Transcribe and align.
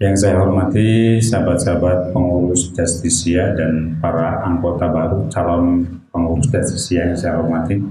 Yang 0.00 0.16
saya 0.16 0.40
hormati 0.40 1.20
sahabat-sahabat 1.20 2.16
pengurus 2.16 2.72
Justisia 2.72 3.52
dan 3.52 4.00
para 4.00 4.40
anggota 4.48 4.88
baru 4.88 5.28
calon 5.28 5.84
pengurus 6.08 6.48
Justisia 6.48 7.04
yang 7.12 7.20
saya 7.20 7.36
hormati. 7.36 7.84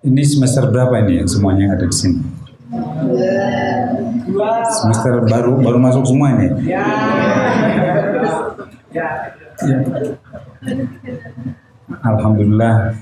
Ini 0.00 0.22
semester 0.24 0.72
berapa 0.72 0.96
ini 1.04 1.20
yang 1.20 1.28
semuanya 1.28 1.76
ada 1.76 1.84
di 1.84 1.92
sini? 1.92 2.24
Semester 4.80 5.28
baru 5.28 5.60
baru 5.60 5.76
masuk 5.76 6.08
semua 6.08 6.32
ini. 6.40 6.48
Ya. 6.72 6.88
Alhamdulillah 12.00 12.96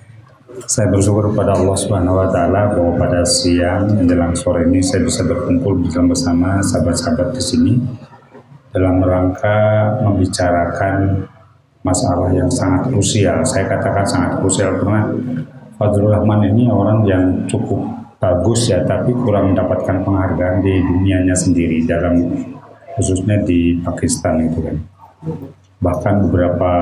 saya 0.63 0.87
bersyukur 0.95 1.35
kepada 1.35 1.59
Allah 1.59 1.75
Subhanahu 1.75 2.23
wa 2.23 2.29
taala 2.31 2.71
bahwa 2.71 2.95
pada 2.95 3.27
siang 3.27 3.91
menjelang 3.91 4.35
sore 4.39 4.71
ini 4.71 4.79
saya 4.79 5.03
bisa 5.03 5.27
berkumpul 5.27 5.83
bersama 5.83 6.63
sahabat-sahabat 6.63 7.35
di 7.35 7.43
sini 7.43 7.73
dalam 8.71 9.03
rangka 9.03 9.59
membicarakan 10.07 11.27
masalah 11.83 12.31
yang 12.31 12.47
sangat 12.51 12.91
krusial. 12.91 13.43
Saya 13.43 13.67
katakan 13.67 14.07
sangat 14.07 14.33
krusial 14.39 14.79
karena 14.79 15.11
Fadlur 15.75 16.15
Rahman 16.15 16.55
ini 16.55 16.71
orang 16.71 17.03
yang 17.03 17.25
cukup 17.51 17.83
bagus 18.23 18.71
ya 18.71 18.81
tapi 18.87 19.11
kurang 19.13 19.53
mendapatkan 19.53 20.07
penghargaan 20.07 20.63
di 20.63 20.75
dunianya 20.81 21.35
sendiri 21.35 21.83
dalam 21.85 22.31
khususnya 22.95 23.43
di 23.43 23.83
Pakistan 23.83 24.39
itu 24.47 24.59
kan. 24.63 24.77
Bahkan 25.83 26.15
beberapa 26.31 26.73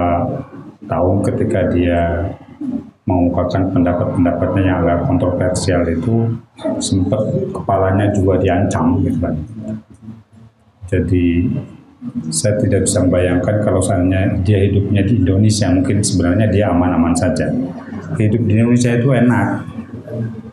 tahun 0.86 1.16
ketika 1.24 1.60
dia 1.72 2.00
mengungkapkan 3.02 3.74
pendapat-pendapatnya 3.74 4.62
yang 4.62 4.79
agak 4.87 5.11
kontroversial 5.11 5.83
itu 5.91 6.38
sempat 6.79 7.19
kepalanya 7.51 8.15
juga 8.15 8.38
diancam 8.38 9.02
gitu 9.02 9.19
kan. 9.19 9.34
Jadi 10.87 11.51
saya 12.30 12.59
tidak 12.62 12.87
bisa 12.87 13.02
membayangkan 13.02 13.56
kalau 13.62 13.83
seandainya 13.83 14.39
dia 14.47 14.59
hidupnya 14.70 15.03
di 15.03 15.19
Indonesia 15.19 15.67
mungkin 15.70 15.98
sebenarnya 16.03 16.47
dia 16.50 16.70
aman-aman 16.70 17.14
saja. 17.14 17.50
Hidup 18.19 18.42
di 18.47 18.50
Indonesia 18.55 18.91
itu 18.94 19.09
enak, 19.11 19.48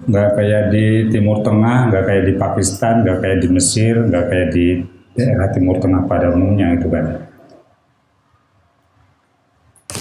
nggak 0.09 0.29
kayak 0.37 0.63
di 0.73 0.85
Timur 1.13 1.45
Tengah, 1.45 1.93
nggak 1.93 2.03
kayak 2.05 2.23
di 2.29 2.33
Pakistan, 2.33 3.05
nggak 3.05 3.17
kayak 3.21 3.37
di 3.45 3.47
Mesir, 3.51 3.93
nggak 4.09 4.25
kayak 4.25 4.47
di 4.55 4.65
daerah 5.13 5.49
Timur 5.53 5.77
Tengah 5.77 6.07
pada 6.09 6.33
umumnya 6.33 6.73
itu 6.73 6.87
kan 6.89 7.28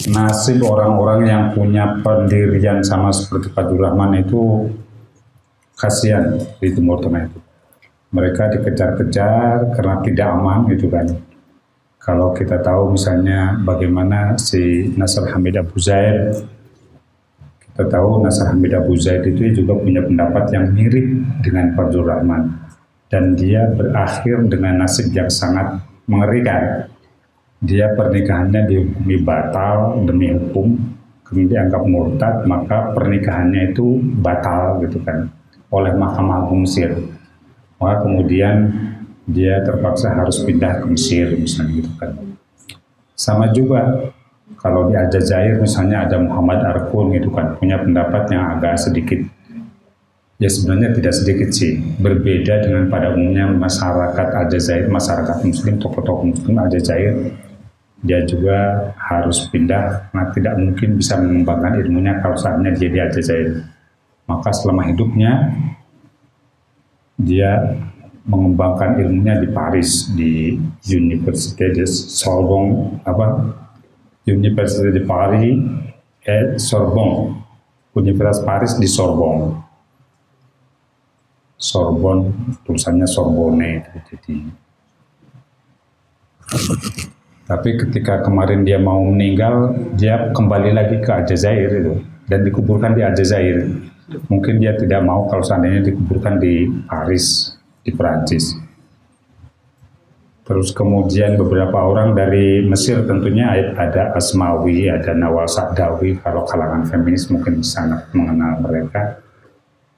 nasib 0.07 0.63
orang-orang 0.63 1.21
yang 1.27 1.45
punya 1.51 1.99
pendirian 2.07 2.87
sama 2.87 3.11
seperti 3.11 3.51
Pak 3.51 3.75
Rahman 3.75 4.23
itu 4.23 4.71
kasihan 5.75 6.39
di 6.63 6.69
Timur 6.71 7.03
Tengah 7.03 7.27
itu. 7.27 7.41
Mereka 8.15 8.43
dikejar-kejar 8.57 9.75
karena 9.75 9.95
tidak 10.07 10.29
aman 10.31 10.71
gitu 10.71 10.87
kan. 10.87 11.07
Kalau 11.99 12.33
kita 12.33 12.63
tahu 12.63 12.95
misalnya 12.95 13.59
bagaimana 13.67 14.39
si 14.39 14.95
Nasr 14.97 15.29
Hamid 15.35 15.61
Abu 15.61 15.77
Zaid, 15.77 16.41
kita 17.61 17.85
tahu 17.91 18.25
Nasr 18.25 18.55
Hamid 18.55 18.73
Abu 18.73 18.97
Zaid 18.97 19.29
itu 19.29 19.61
juga 19.61 19.77
punya 19.77 20.01
pendapat 20.07 20.49
yang 20.55 20.73
mirip 20.73 21.05
dengan 21.45 21.75
Pak 21.77 21.93
Rahman. 21.93 22.71
Dan 23.09 23.37
dia 23.37 23.65
berakhir 23.73 24.53
dengan 24.53 24.85
nasib 24.85 25.09
yang 25.17 25.33
sangat 25.33 25.81
mengerikan 26.05 26.93
dia 27.59 27.91
pernikahannya 27.99 28.71
dihukumi 28.71 29.17
batal 29.27 30.03
demi 30.07 30.31
hukum 30.31 30.79
kemudian 31.27 31.69
dianggap 31.69 31.83
murtad 31.85 32.35
maka 32.49 32.97
pernikahannya 32.97 33.75
itu 33.77 34.01
batal 34.23 34.81
gitu 34.81 35.03
kan 35.05 35.29
oleh 35.69 35.93
Mahkamah 35.93 36.49
Agung 36.49 36.65
Mesir. 36.65 36.97
Maka 37.79 38.09
kemudian 38.09 38.57
dia 39.29 39.61
terpaksa 39.63 40.17
harus 40.17 40.41
pindah 40.43 40.81
ke 40.83 40.87
Mesir 40.89 41.37
misalnya 41.37 41.85
gitu 41.85 41.93
kan. 42.01 42.17
Sama 43.13 43.53
juga 43.53 44.09
kalau 44.57 44.89
di 44.89 44.97
Aljazair 44.97 45.61
misalnya 45.61 46.09
ada 46.09 46.17
Muhammad 46.17 46.65
Arkun 46.65 47.13
gitu 47.13 47.29
kan 47.29 47.55
punya 47.61 47.77
pendapat 47.79 48.33
yang 48.33 48.57
agak 48.59 48.81
sedikit. 48.81 49.21
Ya 50.39 50.47
sebenarnya 50.47 50.95
tidak 50.95 51.15
sedikit 51.19 51.51
sih 51.51 51.83
berbeda 51.99 52.63
dengan 52.63 52.87
pada 52.87 53.11
umumnya 53.11 53.51
masyarakat 53.51 54.29
Aljazair 54.47 54.87
masyarakat 54.87 55.43
muslim 55.43 55.83
tokoh-tokoh 55.83 56.31
muslim 56.31 56.55
Aljazair 56.63 57.15
dia 58.03 58.23
juga 58.27 58.91
harus 58.95 59.51
pindah. 59.51 60.11
Karena 60.11 60.25
tidak 60.35 60.55
mungkin 60.59 60.89
bisa 60.99 61.19
mengembangkan 61.19 61.83
ilmunya 61.83 62.23
kalau 62.23 62.39
saatnya 62.39 62.71
dia 62.75 62.89
di 62.91 62.99
Aljazair. 63.03 63.67
Maka 64.29 64.53
selama 64.53 64.87
hidupnya 64.87 65.57
dia 67.19 67.81
mengembangkan 68.29 69.01
ilmunya 69.01 69.41
di 69.41 69.49
Paris 69.51 70.13
di 70.13 70.61
Université 70.93 71.73
de 71.73 71.89
Sorbonne 71.89 73.01
apa? 73.03 73.57
Université 74.29 74.93
de 74.93 75.03
Paris 75.09 75.57
et 76.23 76.61
Sorbonne. 76.61 77.41
Universitas 77.97 78.45
Paris 78.45 78.73
di 78.77 78.87
Sorbonne. 78.87 79.65
Sorbonne 81.59 82.31
tulisannya 82.63 83.09
Sorbonne. 83.09 83.83
Jadi 84.07 84.37
tapi 87.49 87.81
ketika 87.81 88.21
kemarin 88.21 88.61
dia 88.61 88.77
mau 88.77 89.01
meninggal, 89.01 89.73
dia 89.97 90.29
kembali 90.37 90.77
lagi 90.77 91.01
ke 91.01 91.09
Aljazair 91.09 91.73
itu 91.81 91.97
dan 92.29 92.45
dikuburkan 92.45 92.93
di 92.93 93.01
Aljazair. 93.01 93.73
Mungkin 94.29 94.61
dia 94.61 94.77
tidak 94.77 95.01
mau 95.01 95.25
kalau 95.33 95.41
seandainya 95.41 95.89
dikuburkan 95.89 96.37
di 96.37 96.69
Paris, 96.85 97.57
di 97.81 97.89
Perancis. 97.97 98.53
Terus 100.45 100.73
kemudian 100.77 101.37
beberapa 101.41 101.89
orang 101.89 102.17
dari 102.17 102.65
Mesir 102.65 103.05
tentunya 103.05 103.53
ada 103.77 104.13
Asmawi, 104.17 104.89
ada 104.89 105.13
Nawal 105.13 105.45
Sa'dawi, 105.45 106.21
kalau 106.25 106.45
kalangan 106.49 106.89
feminis 106.89 107.29
mungkin 107.33 107.65
sangat 107.65 108.09
mengenal 108.13 108.61
mereka. 108.61 109.25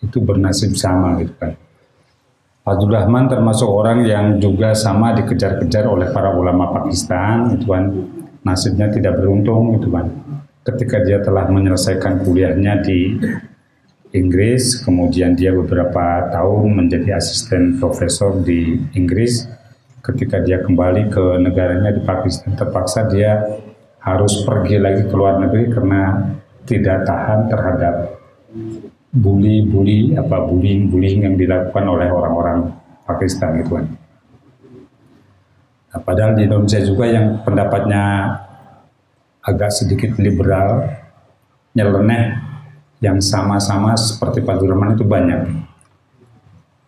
Itu 0.03 0.23
bernasib 0.23 0.75
sama 0.75 1.19
gitu 1.23 1.35
kan. 1.39 1.55
Fazlur 2.71 2.95
Rahman 2.95 3.27
termasuk 3.27 3.67
orang 3.67 4.07
yang 4.07 4.39
juga 4.39 4.79
sama 4.79 5.11
dikejar-kejar 5.19 5.91
oleh 5.91 6.15
para 6.15 6.31
ulama 6.39 6.71
Pakistan, 6.71 7.59
itu 7.59 7.67
kan 7.67 7.91
nasibnya 8.47 8.87
tidak 8.87 9.19
beruntung, 9.19 9.75
itu 9.75 9.91
kan. 9.91 10.07
Ketika 10.63 11.03
dia 11.03 11.19
telah 11.19 11.51
menyelesaikan 11.51 12.23
kuliahnya 12.23 12.79
di 12.79 13.19
Inggris, 14.15 14.87
kemudian 14.87 15.35
dia 15.35 15.51
beberapa 15.51 16.31
tahun 16.31 16.79
menjadi 16.79 17.19
asisten 17.19 17.83
profesor 17.83 18.39
di 18.39 18.79
Inggris. 18.95 19.51
Ketika 20.07 20.39
dia 20.39 20.63
kembali 20.63 21.11
ke 21.11 21.43
negaranya 21.43 21.91
di 21.91 22.07
Pakistan, 22.07 22.55
terpaksa 22.55 23.11
dia 23.11 23.51
harus 23.99 24.47
pergi 24.47 24.79
lagi 24.79 25.11
ke 25.11 25.15
luar 25.19 25.43
negeri 25.43 25.75
karena 25.75 26.23
tidak 26.71 27.03
tahan 27.03 27.51
terhadap 27.51 27.95
bully-bully 29.11 30.15
apa 30.15 30.47
bullying-bullying 30.47 31.27
yang 31.27 31.35
dilakukan 31.35 31.85
oleh 31.87 32.09
orang-orang 32.11 32.71
Pakistan 33.03 33.59
gitu 33.59 33.83
kan. 33.83 33.87
Nah, 35.91 36.01
padahal 36.07 36.39
di 36.39 36.47
Indonesia 36.47 36.79
juga 36.87 37.11
yang 37.11 37.43
pendapatnya 37.43 38.03
agak 39.43 39.75
sedikit 39.75 40.15
liberal, 40.23 40.87
nyeleneh, 41.75 42.39
yang 43.03 43.19
sama-sama 43.19 43.99
seperti 43.99 44.47
Pak 44.47 44.57
Durman 44.63 44.95
itu 44.95 45.03
banyak. 45.03 45.67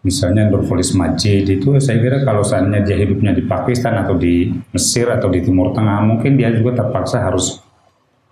Misalnya 0.02 0.50
Nurholis 0.50 0.94
Majid 0.94 1.46
itu 1.46 1.78
saya 1.78 1.98
kira 1.98 2.22
kalau 2.26 2.42
seandainya 2.42 2.82
dia 2.86 2.96
hidupnya 2.98 3.34
di 3.34 3.46
Pakistan 3.46 4.02
atau 4.02 4.18
di 4.18 4.50
Mesir 4.74 5.06
atau 5.10 5.30
di 5.30 5.42
Timur 5.42 5.70
Tengah 5.74 6.02
mungkin 6.02 6.34
dia 6.34 6.50
juga 6.50 6.82
terpaksa 6.82 7.22
harus 7.22 7.62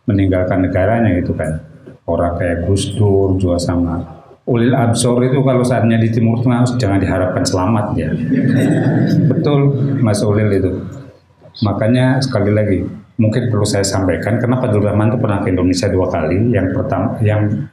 meninggalkan 0.07 0.67
negaranya 0.67 1.15
gitu 1.15 1.31
kan 1.31 1.70
orang 2.07 2.39
kayak 2.39 2.69
Gus 2.69 2.95
Dur 2.95 3.37
juga 3.37 3.59
sama. 3.61 4.01
Ulil 4.51 4.75
absor 4.75 5.23
itu 5.23 5.45
kalau 5.47 5.63
saatnya 5.63 6.01
di 6.01 6.11
Timur 6.11 6.43
Tengah 6.43 6.67
jangan 6.81 6.99
diharapkan 6.99 7.45
selamat 7.47 7.87
ya. 7.95 8.11
Betul 9.31 9.79
Mas 10.01 10.25
Ulil 10.25 10.51
itu. 10.51 10.73
Makanya 11.63 12.19
sekali 12.25 12.51
lagi 12.51 12.83
mungkin 13.21 13.53
perlu 13.53 13.69
saya 13.69 13.85
sampaikan 13.85 14.41
karena 14.41 14.57
Pak 14.59 14.73
Rahman 14.73 15.13
itu 15.13 15.19
pernah 15.21 15.39
ke 15.45 15.53
Indonesia 15.53 15.87
dua 15.93 16.09
kali. 16.09 16.51
Yang 16.51 16.67
pertama 16.73 17.21
yang 17.21 17.69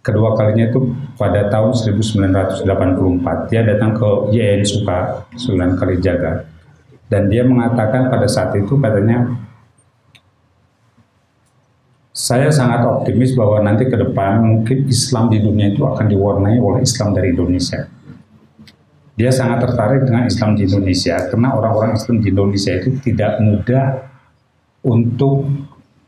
kedua 0.00 0.32
kalinya 0.34 0.72
itu 0.72 0.80
pada 1.20 1.52
tahun 1.52 1.76
1984 1.76 2.64
dia 3.52 3.60
datang 3.68 3.92
ke 3.92 4.08
YN 4.32 4.64
Suka 4.64 5.28
Sunan 5.36 5.76
Kalijaga. 5.76 6.48
Dan 7.08 7.28
dia 7.28 7.44
mengatakan 7.44 8.08
pada 8.08 8.28
saat 8.28 8.56
itu 8.56 8.76
katanya 8.80 9.47
saya 12.18 12.50
sangat 12.50 12.82
optimis 12.82 13.38
bahwa 13.38 13.62
nanti 13.62 13.86
ke 13.86 13.94
depan 13.94 14.42
mungkin 14.42 14.90
Islam 14.90 15.30
di 15.30 15.38
dunia 15.38 15.70
itu 15.70 15.86
akan 15.86 16.10
diwarnai 16.10 16.58
oleh 16.58 16.82
Islam 16.82 17.14
dari 17.14 17.30
Indonesia. 17.30 17.86
Dia 19.14 19.30
sangat 19.30 19.62
tertarik 19.62 20.02
dengan 20.02 20.26
Islam 20.26 20.58
di 20.58 20.66
Indonesia 20.66 21.14
karena 21.30 21.54
orang-orang 21.54 21.94
Islam 21.94 22.18
di 22.18 22.34
Indonesia 22.34 22.74
itu 22.74 22.90
tidak 23.06 23.38
mudah 23.38 23.86
untuk 24.82 25.46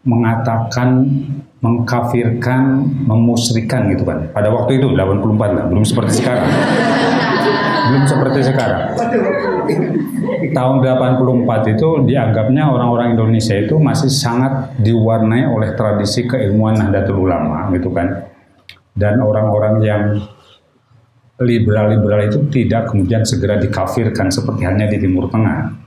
mengatakan, 0.02 1.06
mengkafirkan, 1.62 2.90
memusrikan 3.06 3.86
gitu 3.94 4.02
kan. 4.02 4.34
Pada 4.34 4.50
waktu 4.50 4.82
itu 4.82 4.90
84 4.90 5.30
lah, 5.54 5.64
belum 5.70 5.86
seperti 5.86 6.26
sekarang. 6.26 6.50
Belum 7.90 8.04
seperti 8.06 8.40
sekarang. 8.46 8.94
Tahun 10.54 10.76
84 10.78 11.74
itu 11.74 11.88
dianggapnya 12.06 12.70
orang-orang 12.70 13.18
Indonesia 13.18 13.58
itu 13.58 13.74
masih 13.82 14.06
sangat 14.06 14.78
diwarnai 14.78 15.50
oleh 15.50 15.74
tradisi 15.74 16.24
keilmuan 16.30 16.78
Nahdlatul 16.78 17.26
Ulama 17.26 17.66
gitu 17.74 17.90
kan. 17.90 18.30
Dan 18.94 19.18
orang-orang 19.18 19.74
yang 19.82 20.02
liberal-liberal 21.40 22.30
itu 22.30 22.38
tidak 22.52 22.92
kemudian 22.92 23.26
segera 23.26 23.58
dikafirkan 23.58 24.28
seperti 24.30 24.62
halnya 24.62 24.86
di 24.86 24.98
Timur 25.00 25.26
Tengah. 25.26 25.82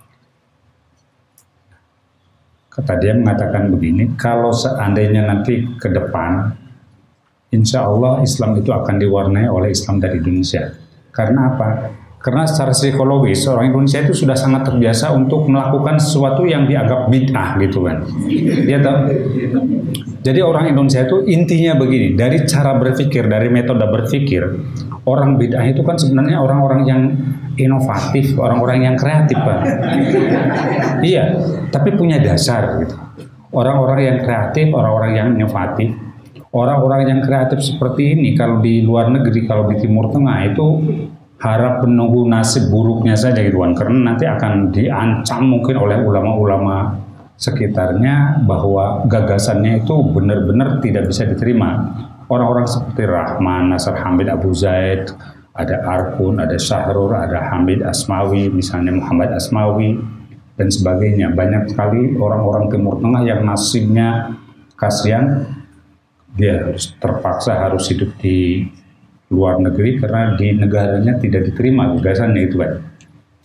Kata 2.73 2.97
dia 2.97 3.13
mengatakan 3.13 3.69
begini, 3.69 4.17
kalau 4.17 4.49
seandainya 4.49 5.29
nanti 5.29 5.61
ke 5.77 5.93
depan, 5.93 6.57
insya 7.53 7.85
Allah 7.85 8.25
Islam 8.25 8.57
itu 8.57 8.73
akan 8.73 8.97
diwarnai 8.97 9.45
oleh 9.45 9.69
Islam 9.69 10.01
dari 10.01 10.17
Indonesia. 10.17 10.82
Karena 11.13 11.53
apa? 11.53 11.67
Karena 12.23 12.47
secara 12.47 12.71
psikologis 12.71 13.43
orang 13.51 13.75
Indonesia 13.75 13.99
itu 13.99 14.15
sudah 14.15 14.31
sangat 14.31 14.63
terbiasa 14.63 15.11
untuk 15.11 15.43
melakukan 15.51 15.99
sesuatu 15.99 16.47
yang 16.47 16.63
dianggap 16.63 17.11
bid'ah 17.11 17.59
gitu 17.59 17.83
kan. 17.83 18.07
Dia 18.63 18.79
tahu. 18.79 18.97
Jadi 20.23 20.39
orang 20.39 20.71
Indonesia 20.71 21.03
itu 21.03 21.27
intinya 21.27 21.75
begini, 21.75 22.15
dari 22.15 22.47
cara 22.47 22.79
berpikir, 22.79 23.27
dari 23.27 23.51
metode 23.51 23.83
berpikir, 23.83 24.39
orang 25.03 25.35
bid'ah 25.35 25.67
itu 25.67 25.83
kan 25.83 25.99
sebenarnya 25.99 26.39
orang-orang 26.39 26.81
yang 26.87 27.01
inovatif, 27.59 28.39
orang-orang 28.39 28.87
yang 28.87 28.95
kreatif, 28.95 29.35
Pak. 29.35 29.59
iya, 31.11 31.35
tapi 31.75 31.91
punya 31.91 32.23
dasar 32.23 32.87
gitu. 32.87 32.95
Orang-orang 33.51 33.99
yang 33.99 34.17
kreatif, 34.23 34.71
orang-orang 34.71 35.11
yang 35.11 35.27
inovatif, 35.35 35.91
orang-orang 36.53 37.09
yang 37.09 37.21
kreatif 37.25 37.59
seperti 37.65 38.13
ini 38.13 38.37
kalau 38.37 38.61
di 38.61 38.85
luar 38.85 39.09
negeri, 39.09 39.49
kalau 39.49 39.67
di 39.67 39.81
Timur 39.81 40.13
Tengah 40.13 40.37
itu 40.47 40.67
harap 41.41 41.83
menunggu 41.83 42.23
nasib 42.29 42.71
buruknya 42.71 43.19
saja 43.19 43.43
gitu 43.43 43.59
kan 43.59 43.75
karena 43.75 44.15
nanti 44.15 44.23
akan 44.23 44.71
diancam 44.71 45.43
mungkin 45.43 45.75
oleh 45.75 45.99
ulama-ulama 45.99 47.03
sekitarnya 47.35 48.45
bahwa 48.47 49.03
gagasannya 49.11 49.83
itu 49.83 49.95
benar-benar 50.13 50.79
tidak 50.79 51.11
bisa 51.11 51.27
diterima. 51.27 51.91
Orang-orang 52.31 52.63
seperti 52.63 53.03
Rahman, 53.03 53.75
Nasar 53.75 53.99
Hamid 53.99 54.31
Abu 54.31 54.55
Zaid, 54.55 55.11
ada 55.53 55.83
Arkun, 55.83 56.39
ada 56.39 56.55
Syahrur, 56.55 57.11
ada 57.11 57.51
Hamid 57.51 57.83
Asmawi, 57.83 58.47
misalnya 58.47 58.95
Muhammad 58.95 59.35
Asmawi, 59.35 59.99
dan 60.55 60.71
sebagainya. 60.71 61.35
Banyak 61.35 61.75
sekali 61.75 62.15
orang-orang 62.15 62.71
Timur 62.71 62.97
Tengah 63.03 63.21
yang 63.27 63.43
nasibnya 63.43 64.39
kasihan, 64.79 65.45
dia 66.33 66.65
harus 66.65 66.93
terpaksa 66.97 67.57
harus 67.57 67.85
hidup 67.89 68.13
di 68.17 68.65
luar 69.33 69.57
negeri 69.57 69.97
karena 69.97 70.37
di 70.37 70.53
negaranya 70.53 71.17
tidak 71.17 71.49
diterima 71.49 71.93
gagasannya 71.97 72.41
itu 72.45 72.55
kan. 72.61 72.71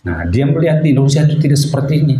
Nah, 0.05 0.25
dia 0.29 0.47
melihat 0.47 0.81
di 0.85 0.95
Indonesia 0.95 1.25
itu 1.25 1.37
tidak 1.41 1.59
seperti 1.59 1.93
ini. 2.05 2.15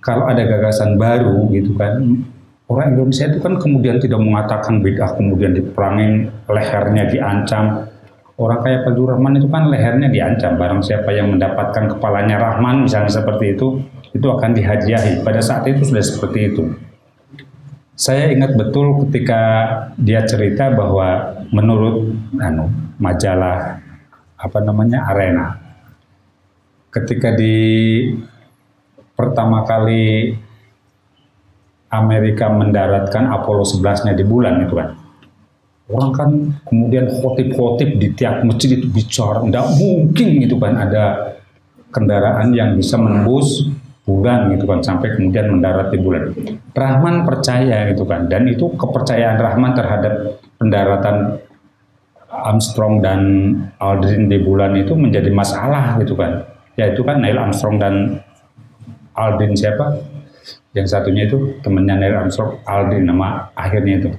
Kalau 0.00 0.24
ada 0.28 0.44
gagasan 0.48 0.96
baru 0.96 1.50
gitu 1.52 1.76
kan, 1.76 2.24
Orang 2.70 2.94
Indonesia 2.94 3.26
itu 3.26 3.42
kan 3.42 3.58
kemudian 3.58 3.98
tidak 3.98 4.22
mengatakan 4.22 4.78
bid'ah, 4.78 5.18
kemudian 5.18 5.58
diperangin, 5.58 6.30
lehernya 6.46 7.10
diancam. 7.10 7.90
Orang 8.38 8.62
kayak 8.62 8.86
Pak 8.86 8.94
Rahman 8.94 9.42
itu 9.42 9.50
kan 9.50 9.66
lehernya 9.66 10.06
diancam. 10.06 10.54
Barang 10.54 10.78
siapa 10.78 11.10
yang 11.10 11.34
mendapatkan 11.34 11.90
kepalanya 11.90 12.38
Rahman, 12.38 12.86
misalnya 12.86 13.10
seperti 13.10 13.58
itu, 13.58 13.82
itu 14.14 14.22
akan 14.22 14.54
dihadiahi. 14.54 15.26
Pada 15.26 15.42
saat 15.42 15.66
itu 15.66 15.82
sudah 15.82 15.98
seperti 15.98 16.54
itu. 16.54 16.70
Saya 18.00 18.32
ingat 18.32 18.56
betul 18.56 18.96
ketika 19.04 19.42
dia 20.00 20.24
cerita 20.24 20.72
bahwa 20.72 21.36
menurut 21.52 22.16
anu, 22.40 22.72
majalah 22.96 23.76
apa 24.40 24.58
namanya 24.64 25.04
Arena, 25.12 25.60
ketika 26.88 27.36
di 27.36 27.60
pertama 29.12 29.68
kali 29.68 30.32
Amerika 31.92 32.48
mendaratkan 32.48 33.28
Apollo 33.36 33.68
11-nya 33.68 34.16
di 34.16 34.24
bulan 34.24 34.64
itu 34.64 34.80
kan. 34.80 34.96
Orang 35.92 36.10
kan 36.16 36.30
kemudian 36.72 37.04
khotib-khotib 37.04 38.00
di 38.00 38.16
tiap 38.16 38.40
masjid 38.48 38.80
itu 38.80 38.88
bicara, 38.88 39.44
tidak 39.44 39.76
mungkin 39.76 40.40
itu 40.40 40.56
kan 40.56 40.72
ada 40.72 41.36
kendaraan 41.92 42.56
yang 42.56 42.80
bisa 42.80 42.96
menembus 42.96 43.68
bulan 44.04 44.50
gitu 44.56 44.64
kan 44.66 44.80
sampai 44.80 45.14
kemudian 45.14 45.52
mendarat 45.52 45.92
di 45.92 45.98
bulan. 46.00 46.32
Rahman 46.72 47.22
percaya 47.28 47.88
gitu 47.92 48.04
kan 48.08 48.26
dan 48.26 48.48
itu 48.48 48.72
kepercayaan 48.74 49.38
Rahman 49.38 49.72
terhadap 49.76 50.40
pendaratan 50.56 51.40
Armstrong 52.30 53.02
dan 53.02 53.20
Aldrin 53.82 54.30
di 54.30 54.38
bulan 54.38 54.78
itu 54.78 54.94
menjadi 54.94 55.28
masalah 55.34 55.98
gitu 55.98 56.14
kan. 56.14 56.46
Yaitu 56.78 57.02
kan 57.02 57.18
Neil 57.20 57.36
Armstrong 57.36 57.76
dan 57.76 58.22
Aldrin 59.18 59.58
siapa? 59.58 59.98
Yang 60.70 60.86
satunya 60.94 61.26
itu 61.26 61.58
temannya 61.66 61.98
Neil 61.98 62.14
Armstrong, 62.14 62.62
Aldrin 62.62 63.10
nama 63.10 63.50
akhirnya 63.58 63.94
itu. 63.98 64.10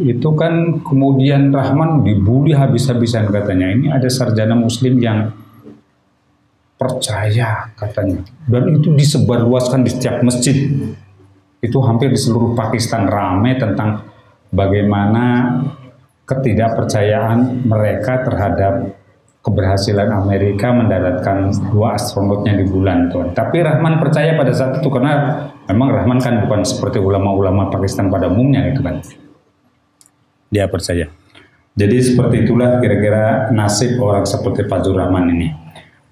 Itu 0.00 0.34
kan 0.34 0.82
kemudian 0.82 1.54
Rahman 1.54 2.02
dibully 2.02 2.56
habis-habisan 2.56 3.30
katanya. 3.30 3.70
Ini 3.70 3.86
ada 3.94 4.08
sarjana 4.10 4.58
muslim 4.58 4.98
yang 4.98 5.30
percaya 6.80 7.68
katanya. 7.76 8.24
Dan 8.48 8.80
itu 8.80 8.96
disebarluaskan 8.96 9.84
di 9.84 9.90
setiap 9.92 10.24
masjid. 10.24 10.56
Itu 11.60 11.84
hampir 11.84 12.08
di 12.08 12.16
seluruh 12.16 12.56
Pakistan 12.56 13.04
ramai 13.04 13.60
tentang 13.60 14.08
bagaimana 14.48 15.60
ketidakpercayaan 16.24 17.68
mereka 17.68 18.24
terhadap 18.24 18.96
keberhasilan 19.44 20.08
Amerika 20.08 20.72
mendaratkan 20.72 21.52
dua 21.68 22.00
astronotnya 22.00 22.56
di 22.56 22.64
bulan 22.64 23.12
tuh. 23.12 23.28
Tapi 23.36 23.60
Rahman 23.60 24.00
percaya 24.00 24.40
pada 24.40 24.52
saat 24.56 24.80
itu 24.80 24.88
karena 24.88 25.44
memang 25.68 25.88
Rahman 25.92 26.16
kan 26.16 26.48
bukan 26.48 26.64
seperti 26.64 26.96
ulama-ulama 26.96 27.68
Pakistan 27.68 28.08
pada 28.08 28.32
umumnya 28.32 28.72
gitu 28.72 28.80
kan. 28.80 29.04
Dia 30.48 30.64
percaya. 30.64 31.12
Jadi 31.76 31.96
seperti 32.02 32.48
itulah 32.48 32.80
kira-kira 32.80 33.52
nasib 33.52 34.00
orang 34.00 34.24
seperti 34.24 34.64
Fajrul 34.64 34.96
Rahman 34.96 35.28
ini. 35.32 35.48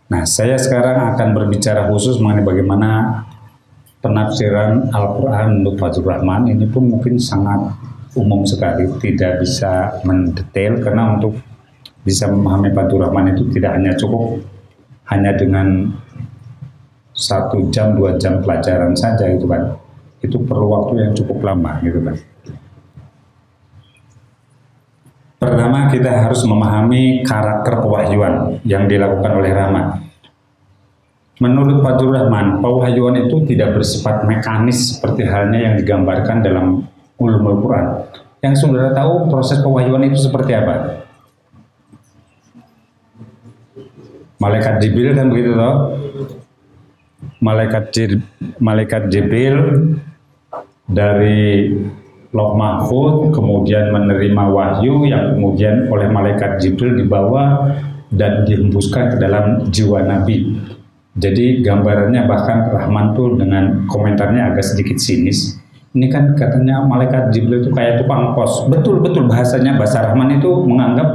Nah, 0.08 0.24
saya 0.24 0.56
sekarang 0.56 1.14
akan 1.14 1.28
berbicara 1.36 1.92
khusus 1.92 2.16
mengenai 2.16 2.44
bagaimana 2.44 3.22
penafsiran 4.00 4.88
Al-Quran 4.94 5.62
untuk 5.64 5.74
Fajrul 5.76 6.08
Rahman. 6.08 6.48
Ini 6.48 6.64
pun 6.70 6.88
mungkin 6.88 7.18
sangat 7.18 7.76
umum 8.16 8.46
sekali, 8.46 8.88
tidak 9.02 9.42
bisa 9.42 10.00
mendetail 10.06 10.80
karena 10.80 11.18
untuk 11.18 11.36
bisa 12.06 12.24
memahami 12.30 12.72
Fathur 12.72 13.04
Rahman 13.04 13.36
itu 13.36 13.44
tidak 13.52 13.76
hanya 13.76 13.92
cukup 13.98 14.40
hanya 15.12 15.36
dengan 15.36 15.92
satu 17.12 17.68
jam 17.68 17.98
dua 17.98 18.16
jam 18.16 18.40
pelajaran 18.40 18.96
saja 18.96 19.28
gitu 19.28 19.44
kan. 19.44 19.76
Itu 20.24 20.40
perlu 20.42 20.72
waktu 20.72 21.04
yang 21.04 21.12
cukup 21.12 21.44
lama 21.44 21.78
gitu 21.84 22.00
kan. 22.00 22.16
Pertama 25.38 25.86
kita 25.92 26.26
harus 26.26 26.42
memahami 26.42 27.22
karakter 27.22 27.78
pewahyuan 27.78 28.58
yang 28.66 28.90
dilakukan 28.90 29.38
oleh 29.38 29.54
Rahman 29.54 30.07
Menurut 31.38 31.86
Fathur 31.86 32.10
Rahman, 32.18 32.58
pewahyuan 32.58 33.30
itu 33.30 33.46
tidak 33.46 33.78
bersifat 33.78 34.26
mekanis 34.26 34.98
seperti 34.98 35.22
halnya 35.22 35.70
yang 35.70 35.74
digambarkan 35.78 36.42
dalam 36.42 36.82
ulumul 37.14 37.62
Quran. 37.62 37.86
Yang 38.42 38.66
saudara 38.66 38.90
tahu 38.90 39.30
proses 39.30 39.62
pewahyuan 39.62 40.10
itu 40.10 40.18
seperti 40.18 40.54
apa? 40.58 41.06
malaikat 44.38 44.78
Jibril 44.78 45.12
kan 45.18 45.26
begitu 45.28 45.50
toh 45.58 45.76
malaikat 47.42 47.84
Jir, 47.94 48.10
malaikat 48.62 49.10
Jibril 49.10 49.58
dari 50.88 51.74
Loh 52.28 52.52
Mahfud 52.54 53.32
kemudian 53.32 53.88
menerima 53.88 54.44
wahyu 54.52 55.08
yang 55.08 55.32
kemudian 55.36 55.88
oleh 55.88 56.12
malaikat 56.12 56.60
Jibril 56.60 57.00
dibawa 57.00 57.72
dan 58.12 58.44
dihembuskan 58.44 59.16
ke 59.16 59.16
dalam 59.16 59.68
jiwa 59.72 60.04
Nabi. 60.04 60.56
Jadi 61.18 61.66
gambarannya 61.66 62.30
bahkan 62.30 62.70
Rahman 62.70 63.18
tuh 63.18 63.34
dengan 63.34 63.84
komentarnya 63.90 64.54
agak 64.54 64.62
sedikit 64.62 65.02
sinis. 65.02 65.58
Ini 65.98 66.06
kan 66.14 66.38
katanya 66.38 66.86
malaikat 66.86 67.34
Jibril 67.34 67.66
itu 67.66 67.74
kayak 67.74 67.98
tukang 67.98 68.38
pos. 68.38 68.70
Betul 68.70 69.02
betul 69.02 69.26
bahasanya 69.26 69.74
bahasa 69.74 70.06
Rahman 70.06 70.38
itu 70.38 70.62
menganggap 70.62 71.08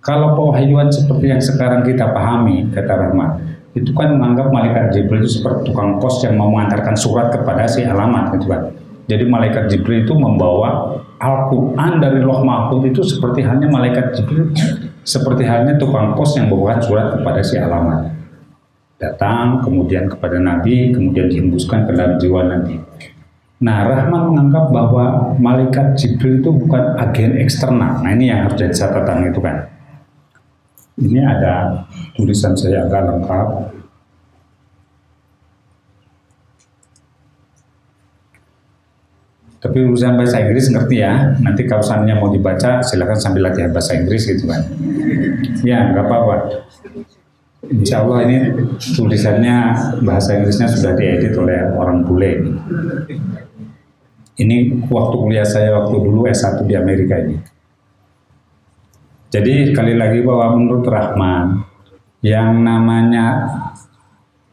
kalau 0.00 0.36
pewahyuan 0.36 0.92
seperti 0.92 1.28
yang 1.28 1.40
sekarang 1.40 1.84
kita 1.84 2.08
pahami, 2.12 2.68
kata 2.72 2.88
Rahmat, 2.88 3.30
itu 3.76 3.92
kan 3.92 4.16
menganggap 4.16 4.48
malaikat 4.48 4.84
Jibril 4.96 5.24
itu 5.24 5.40
seperti 5.40 5.72
tukang 5.72 6.00
pos 6.00 6.24
yang 6.24 6.40
mau 6.40 6.48
mengantarkan 6.52 6.96
surat 6.96 7.28
kepada 7.28 7.68
si 7.68 7.84
alamat, 7.84 8.32
gitu 8.36 8.48
kan. 8.48 8.72
Jadi 9.08 9.24
malaikat 9.28 9.68
Jibril 9.68 10.08
itu 10.08 10.16
membawa 10.16 11.00
Al-Quran 11.20 12.00
dari 12.00 12.24
Loh 12.24 12.40
Mahfud 12.40 12.88
itu 12.88 13.04
seperti 13.04 13.44
halnya 13.44 13.68
malaikat 13.68 14.16
Jibril, 14.16 14.56
seperti 15.04 15.44
halnya 15.44 15.76
tukang 15.76 16.16
pos 16.16 16.32
yang 16.32 16.48
membawa 16.48 16.80
surat 16.80 17.20
kepada 17.20 17.40
si 17.44 17.60
alamat. 17.60 18.19
Datang, 19.00 19.64
kemudian 19.64 20.12
kepada 20.12 20.36
Nabi, 20.36 20.92
kemudian 20.92 21.32
dihembuskan 21.32 21.88
ke 21.88 21.96
dalam 21.96 22.20
jiwa 22.20 22.44
Nabi. 22.44 22.76
Nah, 23.60 23.88
Rahman 23.88 24.32
menganggap 24.32 24.72
bahwa 24.72 25.36
malaikat 25.40 25.96
Jibril 25.96 26.40
itu 26.44 26.52
bukan 26.52 26.96
agen 27.00 27.40
eksternal. 27.40 28.00
Nah, 28.00 28.12
ini 28.12 28.28
yang 28.28 28.44
harus 28.44 28.60
jadi 28.60 28.72
catatan 28.72 29.32
itu 29.32 29.40
kan 29.40 29.68
Ini 31.00 31.20
ada 31.24 31.84
tulisan 32.12 32.52
saya 32.52 32.84
agak 32.84 33.08
lengkap. 33.08 33.48
Tapi 39.60 39.76
urusan 39.76 40.16
bahasa 40.16 40.40
Inggris 40.44 40.68
ngerti 40.72 41.00
ya. 41.00 41.36
Nanti 41.40 41.64
kalau 41.64 41.84
seandainya 41.84 42.20
mau 42.20 42.32
dibaca, 42.32 42.84
silakan 42.84 43.16
sambil 43.16 43.48
latihan 43.48 43.72
bahasa 43.72 43.96
Inggris 43.96 44.28
gitu 44.28 44.44
kan. 44.44 44.60
Ya, 45.64 45.88
nggak 45.88 46.04
apa-apa. 46.04 46.36
Insya 47.60 48.00
Allah 48.00 48.24
ini 48.24 48.38
tulisannya 48.96 49.56
bahasa 50.00 50.40
Inggrisnya 50.40 50.64
sudah 50.64 50.96
diedit 50.96 51.36
oleh 51.36 51.60
orang 51.76 52.00
bule. 52.08 52.40
Ini 54.40 54.88
waktu 54.88 55.16
kuliah 55.20 55.44
saya 55.44 55.76
waktu 55.76 56.00
dulu 56.00 56.24
S1 56.24 56.64
di 56.64 56.72
Amerika 56.72 57.20
ini. 57.20 57.36
Jadi 59.28 59.76
kali 59.76 59.92
lagi 59.92 60.24
bahwa 60.24 60.56
menurut 60.56 60.88
Rahman 60.88 61.60
yang 62.24 62.64
namanya 62.64 63.46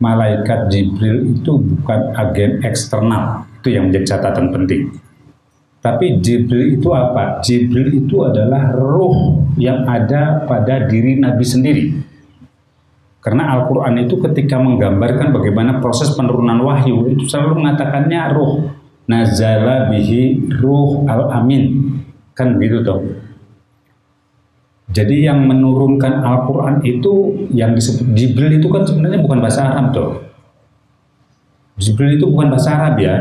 malaikat 0.03 0.67
Jibril 0.67 1.31
itu 1.31 1.55
bukan 1.57 2.11
agen 2.13 2.59
eksternal. 2.61 3.47
Itu 3.63 3.71
yang 3.71 3.87
menjadi 3.89 4.19
catatan 4.19 4.51
penting. 4.51 4.91
Tapi 5.79 6.19
Jibril 6.19 6.75
itu 6.75 6.91
apa? 6.91 7.39
Jibril 7.39 8.03
itu 8.03 8.19
adalah 8.27 8.75
roh 8.75 9.47
yang 9.55 9.87
ada 9.87 10.43
pada 10.43 10.83
diri 10.85 11.15
Nabi 11.15 11.45
sendiri. 11.47 11.85
Karena 13.17 13.51
Al-Quran 13.57 14.07
itu 14.07 14.15
ketika 14.23 14.61
menggambarkan 14.61 15.33
bagaimana 15.33 15.83
proses 15.83 16.13
penurunan 16.13 16.61
wahyu, 16.63 17.11
itu 17.11 17.27
selalu 17.27 17.63
mengatakannya 17.63 18.21
roh. 18.31 18.71
Nazala 19.07 19.87
bihi 19.91 20.51
ruh 20.59 21.07
al-amin. 21.07 21.95
Kan 22.37 22.59
gitu 22.61 22.83
toh. 22.83 23.01
Jadi 24.87 25.27
yang 25.27 25.43
menurunkan 25.43 26.23
Al-Quran 26.23 26.79
itu 26.87 27.35
yang 27.51 27.75
disebut 27.75 28.15
Jibril 28.15 28.55
itu 28.55 28.67
kan 28.71 28.87
sebenarnya 28.87 29.19
bukan 29.19 29.39
bahasa 29.43 29.67
Arab 29.67 29.91
tuh. 29.91 30.11
Jibril 31.75 32.15
itu 32.15 32.25
bukan 32.31 32.47
bahasa 32.55 32.69
Arab 32.79 32.95
ya. 33.03 33.15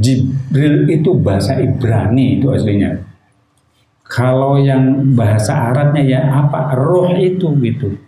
Jibril 0.00 0.88
itu 0.88 1.10
bahasa 1.20 1.60
Ibrani 1.60 2.40
itu 2.40 2.48
aslinya. 2.48 3.04
Kalau 4.08 4.56
yang 4.56 5.12
bahasa 5.12 5.68
Arabnya 5.68 6.00
ya 6.00 6.20
apa? 6.24 6.72
Roh 6.72 7.12
itu 7.20 7.52
gitu. 7.60 8.07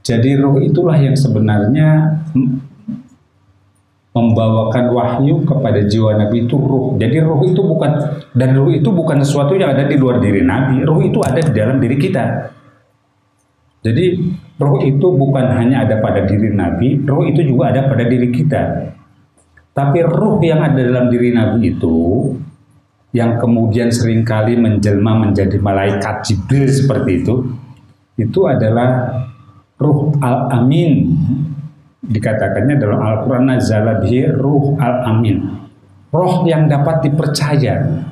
Jadi 0.00 0.36
roh 0.40 0.56
itulah 0.58 0.96
yang 0.96 1.12
sebenarnya 1.12 2.20
membawakan 4.10 4.90
wahyu 4.90 5.46
kepada 5.46 5.86
jiwa 5.86 6.18
Nabi 6.18 6.48
itu 6.48 6.56
ruh. 6.58 6.98
Jadi 6.98 7.16
ruh 7.22 7.40
itu 7.46 7.62
bukan 7.62 7.90
dan 8.34 8.50
ruh 8.58 8.72
itu 8.74 8.90
bukan 8.90 9.22
sesuatu 9.22 9.54
yang 9.54 9.76
ada 9.76 9.86
di 9.86 9.94
luar 9.94 10.18
diri 10.18 10.42
Nabi. 10.42 10.82
Ruh 10.82 11.00
itu 11.04 11.22
ada 11.22 11.38
di 11.38 11.52
dalam 11.54 11.78
diri 11.78 11.96
kita. 12.00 12.50
Jadi 13.80 14.04
roh 14.60 14.76
itu 14.84 15.06
bukan 15.16 15.46
hanya 15.56 15.88
ada 15.88 16.04
pada 16.04 16.28
diri 16.28 16.52
Nabi, 16.52 17.00
roh 17.00 17.24
itu 17.24 17.40
juga 17.40 17.72
ada 17.72 17.88
pada 17.88 18.04
diri 18.04 18.28
kita. 18.28 18.92
Tapi 19.72 20.04
ruh 20.04 20.36
yang 20.44 20.60
ada 20.60 20.76
dalam 20.76 21.08
diri 21.08 21.32
Nabi 21.32 21.72
itu 21.72 21.96
yang 23.16 23.40
kemudian 23.40 23.88
sering 23.88 24.20
kali 24.22 24.54
menjelma 24.54 25.24
menjadi 25.24 25.56
malaikat 25.56 26.28
Jibril 26.28 26.68
seperti 26.68 27.24
itu, 27.24 27.34
itu 28.20 28.40
adalah 28.44 29.16
ruh 29.80 30.12
al-amin. 30.20 31.16
Dikatakannya 32.00 32.76
dalam 32.76 33.00
Al-Quran 33.00 33.48
ruh 34.36 34.76
al-amin. 34.76 35.38
Roh 36.12 36.44
yang 36.44 36.68
dapat 36.68 37.06
dipercaya. 37.08 38.06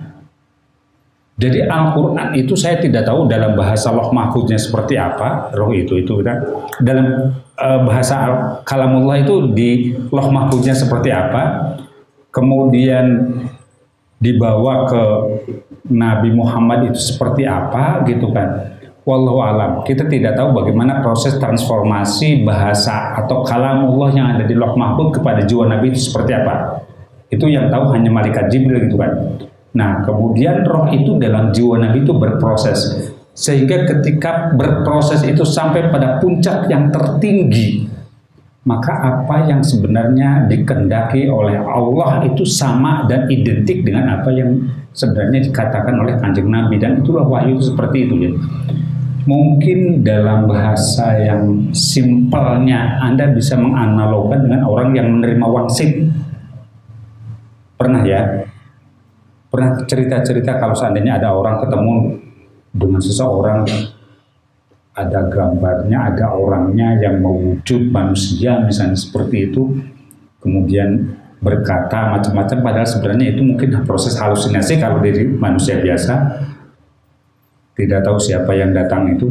Jadi 1.39 1.71
Al-Quran 1.71 2.35
itu 2.35 2.59
saya 2.59 2.83
tidak 2.83 3.07
tahu 3.07 3.31
dalam 3.31 3.55
bahasa 3.55 3.95
loh 3.95 4.11
mahfudnya 4.11 4.59
seperti 4.59 4.99
apa 4.99 5.55
roh 5.55 5.71
itu 5.71 6.03
itu 6.03 6.19
kan 6.27 6.43
dalam 6.83 7.31
uh, 7.55 7.81
bahasa 7.87 8.27
kalamullah 8.67 9.23
itu 9.23 9.55
di 9.55 9.95
loh 10.11 10.29
mahfudnya 10.35 10.75
seperti 10.75 11.15
apa. 11.15 11.75
Kemudian 12.35 13.39
dibawa 14.19 14.91
ke 14.91 15.03
Nabi 15.89 16.35
Muhammad 16.35 16.91
itu 16.93 17.01
seperti 17.01 17.47
apa 17.47 18.03
gitu 18.05 18.35
kan 18.35 18.78
Wallahu 19.09 19.41
alam. 19.41 19.73
Kita 19.89 20.05
tidak 20.05 20.37
tahu 20.37 20.53
bagaimana 20.53 21.01
proses 21.01 21.41
transformasi 21.41 22.45
bahasa 22.45 23.17
atau 23.17 23.41
kalamullah 23.41 24.13
yang 24.13 24.37
ada 24.37 24.45
di 24.45 24.53
Loh 24.53 24.77
Mahfud 24.77 25.17
kepada 25.17 25.49
jiwa 25.49 25.65
Nabi 25.65 25.97
itu 25.97 26.13
seperti 26.13 26.37
apa. 26.37 26.85
Itu 27.33 27.49
yang 27.49 27.73
tahu 27.73 27.89
hanya 27.97 28.13
malaikat 28.13 28.53
Jibril 28.53 28.85
gitu 28.85 29.01
kan. 29.01 29.41
Nah, 29.73 30.05
kemudian 30.05 30.61
roh 30.69 30.93
itu 30.93 31.17
dalam 31.17 31.57
jiwa 31.57 31.81
Nabi 31.81 32.05
itu 32.05 32.13
berproses. 32.13 33.09
Sehingga 33.33 33.89
ketika 33.89 34.53
berproses 34.53 35.25
itu 35.25 35.41
sampai 35.41 35.89
pada 35.89 36.21
puncak 36.21 36.69
yang 36.69 36.93
tertinggi, 36.93 37.89
maka 38.69 38.93
apa 39.01 39.49
yang 39.49 39.65
sebenarnya 39.65 40.45
dikendaki 40.45 41.25
oleh 41.25 41.57
Allah 41.57 42.21
itu 42.29 42.45
sama 42.45 43.09
dan 43.09 43.25
identik 43.33 43.81
dengan 43.81 44.21
apa 44.21 44.29
yang 44.29 44.69
sebenarnya 44.93 45.49
dikatakan 45.49 45.97
oleh 45.97 46.21
kanjeng 46.21 46.53
Nabi 46.53 46.77
dan 46.77 47.01
itulah 47.01 47.25
wahyu 47.25 47.57
seperti 47.57 48.05
itu 48.05 48.15
ya 48.29 48.33
mungkin 49.29 50.01
dalam 50.01 50.49
bahasa 50.49 51.21
yang 51.21 51.69
simpelnya 51.77 52.97
Anda 53.05 53.29
bisa 53.29 53.61
menganalogkan 53.61 54.49
dengan 54.49 54.65
orang 54.65 54.97
yang 54.97 55.21
menerima 55.21 55.45
wangsit. 55.45 56.09
Pernah 57.77 58.03
ya? 58.09 58.49
Pernah 59.53 59.85
cerita-cerita 59.85 60.57
kalau 60.57 60.73
seandainya 60.73 61.21
ada 61.21 61.37
orang 61.37 61.61
ketemu 61.61 61.95
dengan 62.73 63.01
seseorang 63.05 63.69
ada 64.99 65.31
gambarnya, 65.31 66.15
ada 66.15 66.35
orangnya 66.35 66.99
yang 66.99 67.23
mewujud 67.23 67.95
manusia 67.95 68.59
misalnya 68.67 68.99
seperti 68.99 69.53
itu, 69.53 69.79
kemudian 70.43 71.15
berkata 71.39 72.19
macam-macam 72.19 72.59
padahal 72.67 72.89
sebenarnya 72.89 73.39
itu 73.39 73.43
mungkin 73.47 73.87
proses 73.87 74.19
halusinasi 74.19 74.83
kalau 74.83 74.99
dari 74.99 75.27
manusia 75.27 75.79
biasa. 75.79 76.15
Tidak 77.79 78.03
tahu 78.03 78.19
siapa 78.19 78.59
yang 78.59 78.75
datang 78.75 79.07
itu. 79.15 79.31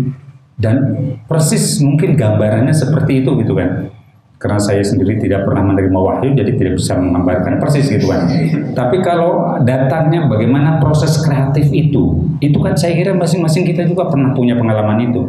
Dan 0.57 0.79
persis 1.27 1.83
mungkin 1.83 2.15
gambarannya 2.15 2.71
seperti 2.71 3.21
itu 3.21 3.35
gitu 3.43 3.53
kan. 3.53 3.91
Karena 4.39 4.61
saya 4.61 4.81
sendiri 4.85 5.19
tidak 5.19 5.43
pernah 5.49 5.67
menerima 5.67 5.99
wahyu 5.99 6.31
jadi 6.31 6.55
tidak 6.55 6.73
bisa 6.79 6.95
menggambarkan 6.95 7.59
persis 7.59 7.91
gitu 7.91 8.07
kan. 8.07 8.23
Tapi 8.71 9.03
kalau 9.03 9.59
datangnya 9.67 10.31
bagaimana 10.31 10.79
proses 10.79 11.19
kreatif 11.19 11.67
itu 11.75 12.23
itu 12.39 12.57
kan 12.61 12.77
saya 12.77 12.95
kira 12.95 13.17
masing-masing 13.17 13.67
kita 13.67 13.83
juga 13.83 14.07
pernah 14.07 14.31
punya 14.31 14.55
pengalaman 14.55 15.09
itu 15.09 15.27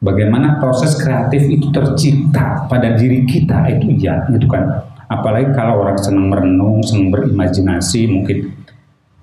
bagaimana 0.00 0.56
proses 0.58 0.96
kreatif 0.96 1.44
itu 1.46 1.68
tercipta 1.70 2.66
pada 2.66 2.96
diri 2.96 3.28
kita 3.28 3.68
itu 3.76 3.96
ya 4.00 4.24
gitu 4.32 4.48
kan 4.48 4.88
apalagi 5.06 5.52
kalau 5.52 5.84
orang 5.84 6.00
senang 6.00 6.32
merenung 6.32 6.80
senang 6.80 7.12
berimajinasi 7.12 8.08
mungkin 8.08 8.56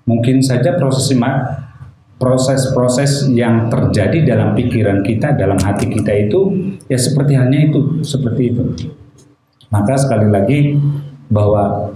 mungkin 0.07 0.39
saja 0.39 0.77
proses 0.77 1.11
proses-proses 2.17 3.29
yang 3.29 3.69
terjadi 3.69 4.25
dalam 4.25 4.57
pikiran 4.57 5.05
kita, 5.05 5.37
dalam 5.37 5.57
hati 5.61 5.85
kita 5.85 6.09
itu 6.17 6.73
ya 6.89 6.97
seperti 6.97 7.37
halnya 7.37 7.69
itu, 7.69 8.01
seperti 8.01 8.41
itu. 8.53 8.63
Maka 9.69 9.93
sekali 10.01 10.25
lagi 10.25 10.59
bahwa 11.29 11.93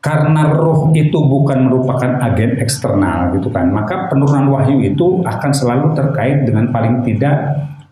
karena 0.00 0.48
roh 0.56 0.88
itu 0.96 1.20
bukan 1.20 1.68
merupakan 1.68 2.16
agen 2.24 2.56
eksternal 2.56 3.36
gitu 3.36 3.52
kan, 3.52 3.68
maka 3.68 4.08
penurunan 4.08 4.48
wahyu 4.48 4.80
itu 4.80 5.20
akan 5.20 5.52
selalu 5.52 5.92
terkait 5.92 6.48
dengan 6.48 6.72
paling 6.72 7.04
tidak 7.04 7.36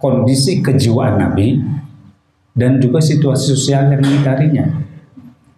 kondisi 0.00 0.64
kejiwaan 0.64 1.20
Nabi 1.20 1.60
dan 2.56 2.80
juga 2.80 3.04
situasi 3.04 3.52
sosial 3.52 3.92
yang 3.92 4.00
mengitarinya. 4.00 4.64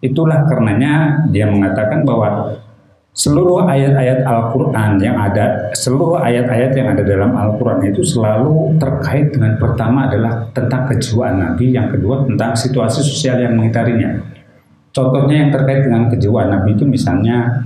Itulah 0.03 0.43
karenanya 0.49 1.23
dia 1.31 1.47
mengatakan 1.47 2.03
bahwa 2.03 2.59
seluruh 3.15 3.63
ayat-ayat 3.69 4.27
Al-Quran 4.27 4.99
yang 4.99 5.15
ada, 5.15 5.71
seluruh 5.71 6.19
ayat-ayat 6.19 6.71
yang 6.75 6.87
ada 6.91 7.03
dalam 7.05 7.31
Al-Quran 7.31 7.79
itu 7.95 8.03
selalu 8.03 8.75
terkait 8.75 9.31
dengan 9.31 9.55
pertama 9.55 10.11
adalah 10.11 10.51
tentang 10.51 10.89
kejiwaan 10.91 11.39
Nabi, 11.39 11.71
yang 11.71 11.87
kedua 11.87 12.27
tentang 12.27 12.59
situasi 12.59 12.99
sosial 12.99 13.39
yang 13.39 13.55
mengitarinya. 13.55 14.40
Contohnya 14.91 15.47
yang 15.47 15.51
terkait 15.55 15.87
dengan 15.87 16.11
kejiwaan 16.11 16.51
Nabi 16.51 16.75
itu 16.75 16.83
misalnya 16.83 17.63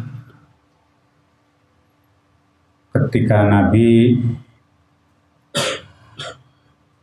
ketika 2.94 3.50
Nabi 3.50 4.14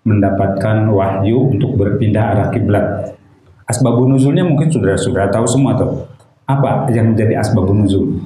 mendapatkan 0.03 0.87
wahyu 0.91 1.55
untuk 1.55 1.79
berpindah 1.79 2.35
arah 2.35 2.49
kiblat. 2.51 3.15
Asbabun 3.67 4.15
nuzulnya 4.15 4.43
mungkin 4.43 4.71
sudah 4.71 4.99
sudah 4.99 5.31
tahu 5.31 5.47
semua 5.47 5.79
tuh. 5.79 6.07
Apa 6.47 6.91
yang 6.91 7.15
menjadi 7.15 7.39
asbabun 7.39 7.87
nuzul? 7.87 8.19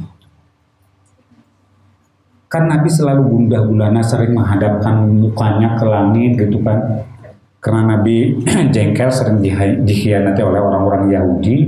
Kan 2.48 2.72
Nabi 2.72 2.88
selalu 2.88 3.28
gundah 3.28 3.60
gulana 3.68 4.00
sering 4.00 4.32
menghadapkan 4.32 5.04
mukanya 5.04 5.76
ke 5.76 5.84
langit 5.84 6.32
gitu 6.40 6.62
kan. 6.64 7.04
Karena 7.66 7.98
Nabi 7.98 8.30
jengkel 8.74 9.10
sering 9.10 9.42
dikhianati 9.82 10.38
oleh 10.38 10.62
orang-orang 10.62 11.10
Yahudi. 11.10 11.66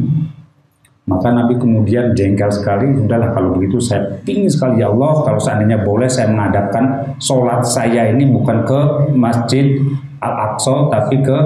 Maka 1.10 1.34
Nabi 1.34 1.58
kemudian 1.58 2.14
jengkel 2.14 2.52
sekali, 2.54 2.94
udahlah 2.94 3.34
kalau 3.34 3.56
begitu 3.56 3.82
saya 3.82 4.22
ingin 4.28 4.46
sekali 4.46 4.84
ya 4.84 4.92
Allah 4.92 5.24
kalau 5.24 5.40
seandainya 5.40 5.82
boleh 5.82 6.06
saya 6.06 6.30
menghadapkan 6.30 7.16
sholat 7.18 7.64
saya 7.64 8.12
ini 8.12 8.28
bukan 8.28 8.62
ke 8.62 8.80
Masjid 9.16 9.80
Al-Aqsa 10.20 10.92
tapi 10.92 11.24
ke 11.24 11.38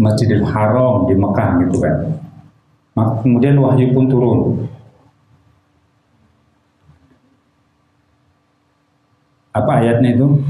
Masjidil 0.00 0.46
Haram 0.46 1.04
di 1.10 1.18
Mekah 1.18 1.50
gitu 1.66 1.76
kan. 1.82 2.16
Maka 2.96 3.12
kemudian 3.20 3.60
wahyu 3.60 3.92
pun 3.92 4.08
turun. 4.08 4.40
Apa 9.52 9.84
ayatnya 9.84 10.16
itu? 10.16 10.40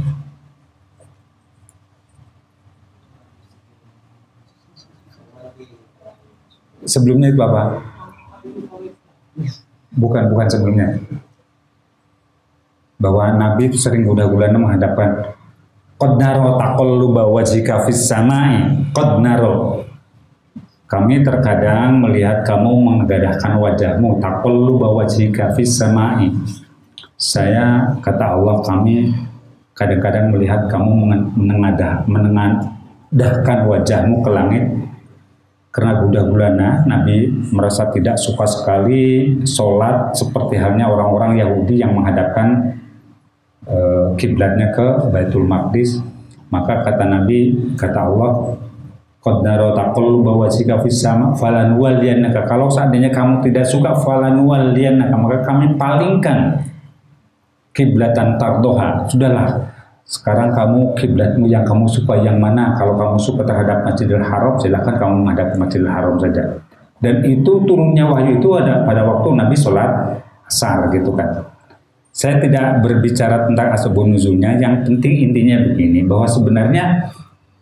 Sebelumnya 6.87 7.35
itu 7.35 7.41
apa? 7.43 7.83
Bukan, 9.93 10.23
bukan 10.31 10.47
sebelumnya. 10.47 10.97
Bahwa 12.97 13.35
Nabi 13.37 13.69
itu 13.69 13.77
sering 13.77 14.07
gula-gulana 14.07 14.57
menghadapkan. 14.57 15.37
Qad 15.97 16.13
naro 16.17 16.57
taqalluba 16.57 17.27
fis 17.85 18.03
samai. 18.07 18.87
Qad 18.95 19.21
naro. 19.21 19.85
Kami 20.87 21.27
terkadang 21.27 21.99
melihat 21.99 22.47
kamu 22.47 22.71
menggadahkan 22.71 23.59
wajahmu. 23.59 24.23
Taqalluba 24.23 24.87
wajhika 25.03 25.53
fis 25.59 25.75
samai. 25.75 26.31
Saya, 27.19 27.97
kata 28.05 28.39
Allah, 28.39 28.63
kami 28.63 29.11
kadang-kadang 29.77 30.33
melihat 30.33 30.69
kamu 30.69 30.93
menengadah, 31.37 32.05
menengadahkan 32.09 33.59
wajahmu 33.69 34.21
ke 34.21 34.31
langit 34.31 34.65
karena 35.77 36.01
budak 36.01 36.25
gulana 36.33 36.89
Nabi 36.89 37.29
merasa 37.53 37.93
tidak 37.93 38.17
suka 38.17 38.49
sekali 38.49 39.37
sholat 39.45 40.17
seperti 40.17 40.57
halnya 40.57 40.89
orang-orang 40.89 41.37
Yahudi 41.37 41.85
yang 41.85 41.93
menghadapkan 41.93 42.81
uh, 43.69 44.17
kiblatnya 44.17 44.73
ke 44.73 45.13
Baitul 45.13 45.45
Maqdis. 45.45 46.01
Maka 46.49 46.81
kata 46.81 47.05
Nabi 47.05 47.53
kata 47.77 48.09
Allah 48.09 48.57
Qaddaro 49.21 49.77
taqul 49.77 50.25
bahwa 50.25 50.49
jika 50.49 50.81
fisama 50.81 51.37
falan 51.37 51.77
kalau 52.47 52.73
seandainya 52.73 53.13
kamu 53.13 53.45
tidak 53.45 53.67
suka 53.69 53.93
falan 54.01 54.49
waliyanaka 54.49 55.13
maka 55.13 55.45
kami 55.45 55.77
palingkan 55.77 56.63
kiblatan 57.77 58.41
tardoha. 58.41 59.05
Sudahlah 59.13 59.66
sekarang 60.07 60.55
kamu 60.55 60.95
kiblatmu 60.95 61.51
yang 61.51 61.67
kamu 61.67 61.91
suka 61.91 62.15
yang 62.23 62.39
mana? 62.39 62.79
Kalau 62.79 62.95
kamu 62.95 63.19
suka 63.19 63.43
terhadap 63.43 63.83
Masjidil 63.83 64.23
Haram, 64.23 64.55
silahkan 64.55 64.95
kamu 65.03 65.27
menghadap 65.27 65.59
Masjidil 65.59 65.91
Haram 65.91 66.15
saja. 66.23 66.63
Dan 67.03 67.27
itu 67.27 67.67
turunnya 67.67 68.07
wahyu 68.07 68.39
itu 68.39 68.55
ada 68.55 68.87
pada 68.87 69.03
waktu 69.03 69.35
Nabi 69.35 69.59
sholat 69.59 70.23
asar 70.47 70.95
gitu 70.95 71.11
kan. 71.11 71.51
Saya 72.15 72.39
tidak 72.39 72.87
berbicara 72.87 73.51
tentang 73.51 73.75
asbabun 73.75 74.15
nuzulnya, 74.15 74.57
yang 74.57 74.87
penting 74.87 75.27
intinya 75.27 75.61
begini, 75.69 76.01
bahwa 76.07 76.25
sebenarnya 76.25 77.13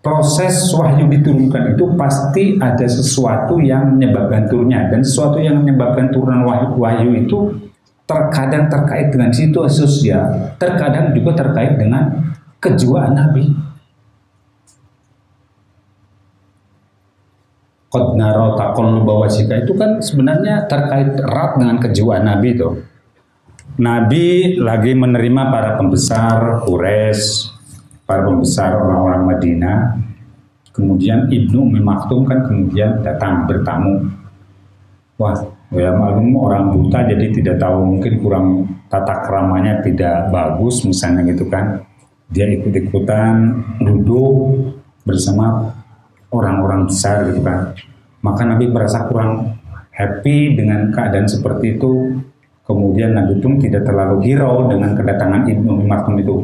proses 0.04 0.68
wahyu 0.76 1.08
diturunkan 1.10 1.74
itu 1.74 1.84
pasti 1.96 2.60
ada 2.60 2.84
sesuatu 2.84 3.56
yang 3.58 3.96
menyebabkan 3.96 4.46
turunnya 4.52 4.92
dan 4.92 5.00
sesuatu 5.00 5.40
yang 5.40 5.64
menyebabkan 5.64 6.12
turunan 6.12 6.44
wahyu, 6.44 6.76
wahyu 6.76 7.10
itu 7.24 7.38
terkadang 8.04 8.68
terkait 8.68 9.08
dengan 9.08 9.32
situasi 9.32 9.84
sosial, 9.84 10.56
terkadang 10.60 11.16
juga 11.16 11.40
terkait 11.40 11.80
dengan 11.80 12.32
kejiwaan 12.60 13.16
Nabi. 13.16 13.44
Itu 19.64 19.72
kan 19.78 20.02
sebenarnya 20.02 20.66
terkait 20.66 21.14
erat 21.14 21.56
dengan 21.56 21.76
kejiwaan 21.78 22.26
Nabi 22.26 22.48
itu. 22.58 22.68
Nabi 23.74 24.58
lagi 24.58 24.92
menerima 24.94 25.42
para 25.50 25.78
pembesar 25.78 26.62
Quraisy, 26.66 27.50
para 28.02 28.26
pembesar 28.26 28.74
orang-orang 28.78 29.22
Madinah. 29.34 29.78
Kemudian 30.74 31.30
Ibnu 31.30 31.70
Maktum 31.82 32.26
kan 32.26 32.42
kemudian 32.50 32.98
datang 33.06 33.46
bertamu. 33.46 34.10
Wah, 35.14 35.53
ya 35.74 35.90
malum 35.94 36.38
orang 36.38 36.70
buta 36.70 37.06
jadi 37.10 37.34
tidak 37.34 37.56
tahu 37.58 37.82
mungkin 37.82 38.14
kurang 38.22 38.46
tata 38.86 39.26
keramanya 39.26 39.82
tidak 39.82 40.30
bagus 40.30 40.86
misalnya 40.86 41.26
gitu 41.28 41.50
kan. 41.50 41.82
Dia 42.30 42.48
ikut-ikutan 42.50 43.62
duduk 43.82 44.74
bersama 45.04 45.74
orang-orang 46.32 46.88
besar 46.88 47.28
gitu 47.30 47.42
kan. 47.42 47.74
Maka 48.24 48.42
Nabi 48.48 48.72
merasa 48.72 49.04
kurang 49.06 49.60
happy 49.92 50.56
dengan 50.56 50.90
keadaan 50.90 51.28
seperti 51.28 51.78
itu. 51.78 52.22
Kemudian 52.64 53.12
Nabi 53.12 53.44
pun 53.44 53.60
tidak 53.60 53.84
terlalu 53.84 54.24
hirau 54.24 54.72
dengan 54.72 54.96
kedatangan 54.96 55.44
Ibnu 55.44 55.84
Maktum 55.84 56.16
itu. 56.16 56.36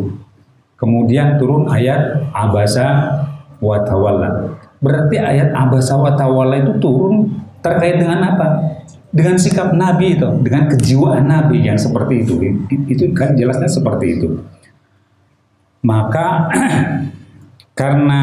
Kemudian 0.76 1.40
turun 1.40 1.64
ayat 1.72 2.28
abasa 2.36 3.08
wa 3.56 3.80
tawalla. 3.84 4.52
Berarti 4.84 5.16
ayat 5.16 5.52
abasa 5.56 5.96
wa 5.96 6.12
tawalla 6.12 6.60
itu 6.60 6.76
turun 6.76 7.40
terkait 7.64 8.00
dengan 8.00 8.20
apa 8.36 8.48
dengan 9.10 9.36
sikap 9.36 9.74
Nabi 9.74 10.14
itu 10.14 10.28
dengan 10.46 10.70
kejiwaan 10.70 11.26
Nabi 11.26 11.66
yang 11.66 11.74
seperti 11.74 12.22
itu 12.22 12.34
itu 12.86 13.04
kan 13.10 13.34
jelasnya 13.34 13.66
seperti 13.66 14.06
itu. 14.18 14.28
Maka 15.82 16.50
karena 17.80 18.22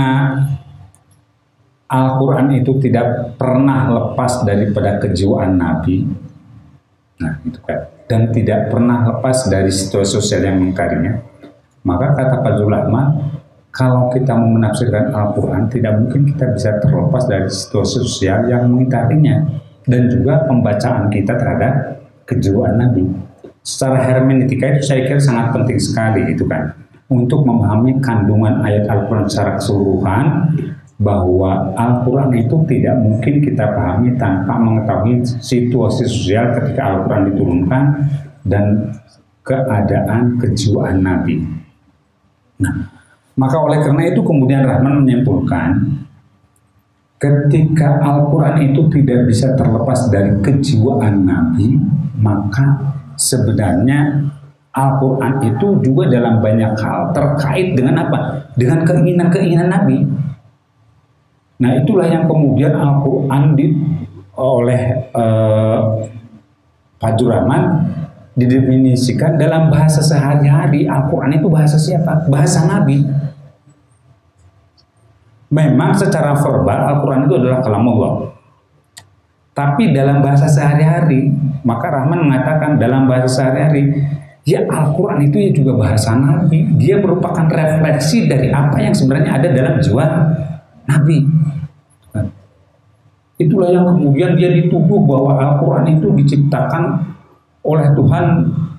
Al-Quran 1.88 2.52
itu 2.60 2.84
tidak 2.84 3.40
pernah 3.40 3.88
lepas 3.88 4.44
daripada 4.44 5.00
kejiwaan 5.00 5.56
Nabi, 5.56 6.04
nah 7.16 7.40
itu 7.48 7.60
kan, 7.64 7.88
dan 8.12 8.28
tidak 8.36 8.68
pernah 8.68 9.08
lepas 9.08 9.48
dari 9.48 9.72
situasi 9.72 10.20
sosial 10.20 10.52
yang 10.52 10.60
mengkarinya, 10.60 11.16
maka 11.88 12.12
kata 12.12 12.44
Pak 12.44 12.54
Zulama, 12.60 13.04
kalau 13.72 14.12
kita 14.12 14.36
mau 14.36 14.52
menafsirkan 14.60 15.16
Al-Quran, 15.16 15.72
tidak 15.72 15.94
mungkin 15.96 16.28
kita 16.28 16.52
bisa 16.52 16.76
terlepas 16.84 17.24
dari 17.24 17.48
situasi 17.48 18.04
sosial 18.04 18.52
yang 18.52 18.68
mengitarinya, 18.68 19.48
dan 19.88 20.12
juga 20.12 20.44
pembacaan 20.46 21.08
kita 21.08 21.34
terhadap 21.40 22.04
kejiwaan 22.28 22.76
Nabi. 22.78 23.08
Secara 23.64 24.00
hermeneutika 24.04 24.78
itu 24.78 24.82
saya 24.84 25.08
kira 25.08 25.20
sangat 25.20 25.56
penting 25.56 25.80
sekali 25.80 26.28
itu 26.32 26.44
kan 26.48 26.72
untuk 27.08 27.48
memahami 27.48 28.00
kandungan 28.04 28.64
ayat 28.64 28.88
Al-Quran 28.88 29.28
secara 29.28 29.60
keseluruhan 29.60 30.26
bahwa 31.00 31.72
Al-Quran 31.76 32.32
itu 32.36 32.56
tidak 32.68 32.96
mungkin 33.00 33.40
kita 33.40 33.66
pahami 33.70 34.16
tanpa 34.20 34.60
mengetahui 34.60 35.24
situasi 35.24 36.04
sosial 36.04 36.52
ketika 36.58 36.82
Al-Quran 36.84 37.24
diturunkan 37.32 37.84
dan 38.44 38.92
keadaan 39.44 40.36
kejiwaan 40.42 41.00
Nabi. 41.00 41.40
Nah, 42.60 42.74
maka 43.38 43.58
oleh 43.62 43.80
karena 43.86 44.04
itu 44.10 44.20
kemudian 44.26 44.66
Rahman 44.66 45.06
menyimpulkan 45.06 45.70
ketika 47.18 47.98
Al-Quran 48.02 48.74
itu 48.74 48.82
tidak 48.94 49.26
bisa 49.26 49.58
terlepas 49.58 50.10
dari 50.14 50.38
kejiwaan 50.42 51.26
Nabi, 51.26 51.78
maka 52.22 52.94
sebenarnya 53.18 54.30
Al-Quran 54.78 55.42
itu 55.42 55.68
juga 55.82 56.06
dalam 56.14 56.38
banyak 56.38 56.78
hal 56.78 57.10
terkait 57.18 57.74
dengan 57.74 58.06
apa? 58.06 58.46
Dengan 58.54 58.86
keinginan-keinginan 58.86 59.70
Nabi. 59.74 60.06
Nah 61.58 61.72
itulah 61.82 62.06
yang 62.06 62.30
kemudian 62.30 62.78
Al-Quran 62.78 63.58
di, 63.58 63.66
oleh 64.38 65.10
uh, 65.18 66.06
Pak 67.02 67.18
Juraman 67.18 67.90
didefinisikan 68.38 69.42
dalam 69.42 69.74
bahasa 69.74 70.06
sehari-hari 70.06 70.86
Al-Quran 70.86 71.42
itu 71.42 71.50
bahasa 71.50 71.82
siapa? 71.82 72.30
Bahasa 72.30 72.70
Nabi. 72.70 73.02
Memang 75.48 75.96
secara 75.96 76.36
verbal 76.36 76.80
Al-Quran 76.92 77.24
itu 77.24 77.36
adalah 77.40 77.60
kalam 77.64 77.88
Allah. 77.88 78.36
Tapi 79.56 79.90
dalam 79.96 80.22
bahasa 80.22 80.46
sehari-hari, 80.46 81.34
maka 81.66 81.90
Rahman 81.90 82.30
mengatakan 82.30 82.78
dalam 82.78 83.10
bahasa 83.10 83.42
sehari-hari 83.42 83.90
Ya 84.48 84.64
Al-Quran 84.64 85.28
itu 85.28 85.44
ya 85.44 85.52
juga 85.52 85.76
bahasa 85.76 86.16
Nabi. 86.16 86.64
Dia 86.80 87.04
merupakan 87.04 87.52
refleksi 87.52 88.32
dari 88.32 88.48
apa 88.48 88.80
yang 88.80 88.96
sebenarnya 88.96 89.36
ada 89.36 89.52
dalam 89.52 89.76
jiwa 89.84 90.06
Nabi. 90.88 91.20
Itulah 93.38 93.70
yang 93.70 93.86
kemudian 93.92 94.40
dia 94.40 94.56
dituduh 94.56 95.04
bahwa 95.04 95.36
Al-Quran 95.36 96.00
itu 96.00 96.16
diciptakan 96.16 97.12
oleh 97.68 97.92
Tuhan 97.92 98.26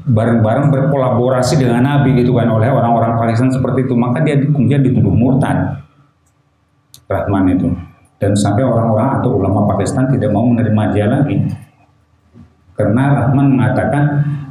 bareng-bareng 0.09 0.73
berkolaborasi 0.73 1.61
dengan 1.61 1.85
Nabi 1.85 2.17
gitu 2.17 2.33
kan 2.33 2.49
oleh 2.49 2.73
orang-orang 2.73 3.21
Palestina 3.21 3.53
seperti 3.53 3.85
itu 3.85 3.93
maka 3.93 4.25
dia 4.25 4.41
kemudian 4.41 4.81
dituduh 4.81 5.13
murtad 5.13 5.85
Rahman 7.09 7.57
itu. 7.57 7.69
Dan 8.19 8.37
sampai 8.37 8.63
orang-orang 8.67 9.23
atau 9.23 9.41
ulama 9.41 9.65
Pakistan 9.75 10.11
tidak 10.13 10.31
mau 10.31 10.45
menerima 10.45 10.83
dia 10.93 11.07
lagi. 11.09 11.37
Karena 12.77 13.25
Rahman 13.25 13.59
mengatakan 13.59 14.05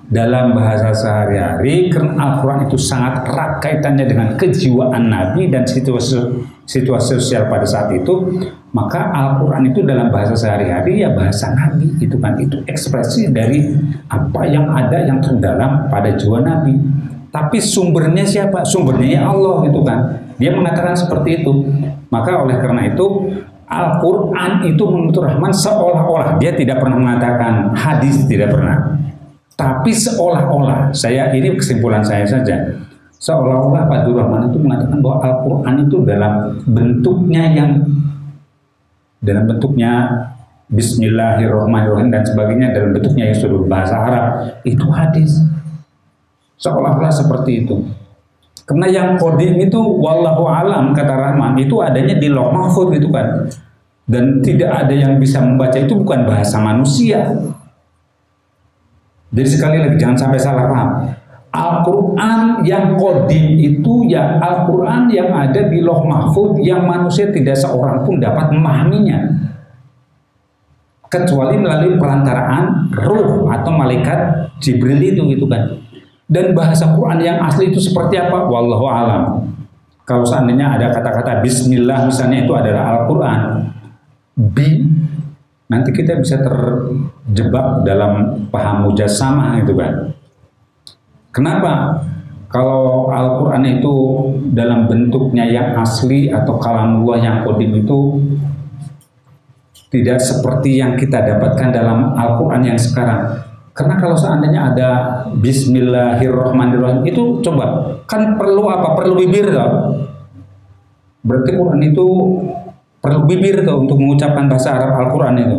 dalam 0.07 0.55
bahasa 0.55 0.95
sehari-hari 0.95 1.91
karena 1.91 2.15
Al-Quran 2.15 2.71
itu 2.71 2.79
sangat 2.79 3.27
erat 3.27 3.59
kaitannya 3.59 4.07
dengan 4.07 4.39
kejiwaan 4.39 5.11
Nabi 5.11 5.51
dan 5.51 5.67
situasi 5.67 6.47
situasi 6.63 7.19
sosial 7.19 7.51
pada 7.51 7.67
saat 7.67 7.91
itu 7.91 8.39
maka 8.71 9.11
Al-Quran 9.11 9.71
itu 9.71 9.83
dalam 9.83 10.07
bahasa 10.11 10.35
sehari-hari 10.35 11.03
ya 11.03 11.11
bahasa 11.11 11.51
Nabi 11.55 11.91
itu 11.99 12.15
kan. 12.19 12.39
Itu 12.39 12.63
ekspresi 12.67 13.31
dari 13.31 13.75
apa 14.07 14.47
yang 14.47 14.67
ada 14.71 15.03
yang 15.03 15.19
terdalam 15.23 15.87
pada 15.91 16.15
jiwa 16.15 16.39
Nabi 16.43 16.75
tapi 17.37 17.61
sumbernya 17.61 18.25
siapa? 18.25 18.65
Sumbernya 18.65 19.21
ya 19.21 19.21
Allah 19.29 19.61
gitu 19.69 19.85
kan? 19.85 20.25
Dia 20.41 20.57
mengatakan 20.57 20.97
seperti 20.97 21.45
itu. 21.45 21.69
Maka 22.09 22.41
oleh 22.41 22.57
karena 22.57 22.89
itu 22.89 23.29
Al-Quran 23.69 24.65
itu 24.65 24.83
menurut 24.89 25.13
Rahman 25.21 25.53
seolah-olah. 25.53 26.41
Dia 26.41 26.57
tidak 26.57 26.81
pernah 26.81 26.97
mengatakan 26.97 27.77
hadis 27.77 28.25
tidak 28.25 28.57
pernah. 28.57 28.97
Tapi 29.53 29.93
seolah-olah, 29.93 30.93
saya 30.97 31.29
ini 31.33 31.53
kesimpulan 31.57 32.01
saya 32.01 32.25
saja, 32.25 32.77
seolah-olah 33.21 33.89
Pak 33.89 34.05
Rahman 34.09 34.53
itu 34.53 34.57
mengatakan 34.61 34.97
bahwa 35.01 35.17
Al-Quran 35.21 35.75
itu 35.85 35.97
dalam 36.05 36.33
bentuknya 36.65 37.43
yang 37.53 37.69
dalam 39.21 39.49
bentuknya 39.49 39.93
Bismillahirrahmanirrahim 40.67 42.11
dan 42.11 42.27
sebagainya 42.27 42.75
dalam 42.75 42.91
bentuknya 42.91 43.31
yang 43.31 43.39
sudah 43.39 43.63
bahasa 43.71 43.95
Arab 43.95 44.25
itu 44.67 44.83
hadis 44.91 45.46
seolah-olah 46.57 47.13
seperti 47.13 47.65
itu. 47.65 47.85
Karena 48.67 48.87
yang 48.91 49.09
kodim 49.15 49.55
itu 49.63 49.79
wallahu 49.79 50.43
alam 50.43 50.91
kata 50.91 51.15
Rahman 51.15 51.55
itu 51.55 51.79
adanya 51.79 52.19
di 52.19 52.27
loh 52.27 52.51
mahfud 52.51 52.91
gitu 52.91 53.07
kan. 53.07 53.47
Dan 54.03 54.43
tidak 54.43 54.71
ada 54.83 54.91
yang 54.91 55.19
bisa 55.19 55.39
membaca 55.39 55.79
itu 55.79 55.95
bukan 55.95 56.27
bahasa 56.27 56.59
manusia. 56.59 57.31
Jadi 59.31 59.47
sekali 59.47 59.77
lagi 59.79 59.95
jangan 59.95 60.17
sampai 60.19 60.39
salah 60.39 60.67
paham. 60.67 60.89
Al-Quran 61.47 62.63
yang 62.67 62.99
kodim 62.99 63.55
itu 63.55 64.07
ya 64.11 64.35
Al-Quran 64.39 65.11
yang 65.15 65.31
ada 65.31 65.71
di 65.71 65.79
loh 65.79 66.03
mahfud 66.03 66.59
yang 66.59 66.83
manusia 66.83 67.31
tidak 67.31 67.55
seorang 67.55 68.03
pun 68.03 68.19
dapat 68.19 68.51
memahaminya. 68.51 69.47
Kecuali 71.07 71.55
melalui 71.55 71.95
perantaraan 71.95 72.91
ruh 72.91 73.47
atau 73.47 73.71
malaikat 73.71 74.51
Jibril 74.59 74.99
itu 74.99 75.23
gitu 75.31 75.47
kan 75.47 75.86
dan 76.27 76.51
bahasa 76.51 76.91
Quran 76.91 77.19
yang 77.23 77.39
asli 77.43 77.71
itu 77.71 77.79
seperti 77.79 78.19
apa 78.19 78.47
wallahu 78.47 78.85
alam 78.87 79.23
kalau 80.07 80.23
seandainya 80.23 80.75
ada 80.75 80.91
kata-kata 80.91 81.39
bismillah 81.43 82.07
misalnya 82.07 82.43
itu 82.43 82.53
adalah 82.55 82.83
Al-Quran 82.95 83.41
bi 84.35 84.85
nanti 85.67 85.89
kita 85.91 86.19
bisa 86.19 86.39
terjebak 86.39 87.83
dalam 87.83 88.45
paham 88.47 88.87
mujassamah 88.87 89.59
itu 89.61 89.75
kan. 89.75 90.15
Kenapa? 91.35 92.03
Kalau 92.47 93.11
Al-Quran 93.11 93.63
itu 93.67 93.95
dalam 94.55 94.87
bentuknya 94.87 95.43
yang 95.43 95.75
asli 95.75 96.31
atau 96.31 96.55
kalamullah 96.55 97.19
yang 97.19 97.37
kodim 97.43 97.83
itu 97.83 98.23
tidak 99.91 100.23
seperti 100.23 100.79
yang 100.79 100.95
kita 100.95 101.19
dapatkan 101.19 101.75
dalam 101.75 102.15
Al-Quran 102.15 102.71
yang 102.71 102.79
sekarang. 102.79 103.46
Karena 103.77 103.95
kalau 104.01 104.17
seandainya 104.17 104.73
ada 104.73 104.89
Bismillahirrahmanirrahim 105.37 107.05
itu 107.05 107.45
coba 107.45 107.93
kan 108.09 108.33
perlu 108.33 108.65
apa? 108.65 108.97
Perlu 108.97 109.13
bibir 109.21 109.53
loh. 109.53 109.93
Berarti 111.21 111.51
Quran 111.53 111.81
itu 111.85 112.05
perlu 112.97 113.29
bibir 113.29 113.61
tuh 113.61 113.77
untuk 113.85 114.01
mengucapkan 114.01 114.49
bahasa 114.49 114.75
Arab 114.75 114.97
Al-Quran 115.05 115.35
itu 115.37 115.57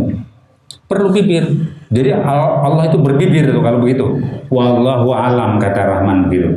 perlu 0.88 1.08
bibir 1.12 1.44
jadi 1.88 2.20
Allah 2.20 2.88
itu 2.88 2.98
berbibir 3.00 3.48
tuh 3.48 3.62
kalau 3.64 3.80
begitu 3.80 4.04
wallahu 4.52 5.12
alam 5.12 5.56
kata 5.60 5.80
Rahman 5.84 6.28
gitu 6.28 6.48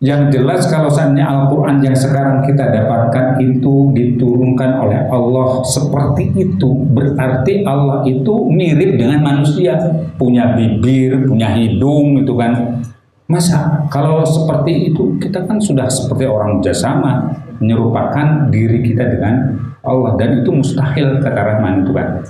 yang 0.00 0.32
jelas 0.32 0.64
kalau 0.72 0.88
seandainya 0.88 1.28
Al-Quran 1.28 1.84
yang 1.84 1.92
sekarang 1.92 2.40
kita 2.40 2.72
dapatkan 2.72 3.36
itu 3.36 3.92
diturunkan 3.92 4.80
oleh 4.80 5.04
Allah 5.12 5.60
seperti 5.60 6.32
itu 6.40 6.88
berarti 6.88 7.60
Allah 7.68 8.00
itu 8.08 8.48
mirip 8.48 8.96
dengan 8.96 9.20
manusia. 9.20 9.76
Punya 10.16 10.56
bibir, 10.56 11.28
punya 11.28 11.52
hidung 11.52 12.24
itu 12.24 12.32
kan. 12.32 12.80
Masa 13.28 13.84
kalau 13.92 14.24
seperti 14.24 14.88
itu 14.88 15.20
kita 15.20 15.44
kan 15.44 15.60
sudah 15.60 15.84
seperti 15.92 16.24
orang 16.24 16.64
jasama 16.64 17.36
menyerupakan 17.60 18.48
diri 18.48 18.80
kita 18.80 19.04
dengan 19.04 19.52
Allah 19.84 20.16
dan 20.16 20.40
itu 20.40 20.48
mustahil 20.48 21.20
kata 21.20 21.40
Rahman 21.44 21.84
itu 21.84 21.92
kan. 21.92 22.24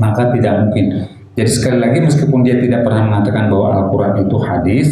Maka 0.00 0.32
tidak 0.32 0.64
mungkin. 0.64 1.12
Jadi 1.36 1.50
sekali 1.52 1.76
lagi 1.76 2.00
meskipun 2.00 2.40
dia 2.40 2.56
tidak 2.56 2.88
pernah 2.88 3.04
mengatakan 3.04 3.52
bahwa 3.52 3.84
Al-Quran 3.84 4.12
itu 4.24 4.36
hadis 4.40 4.88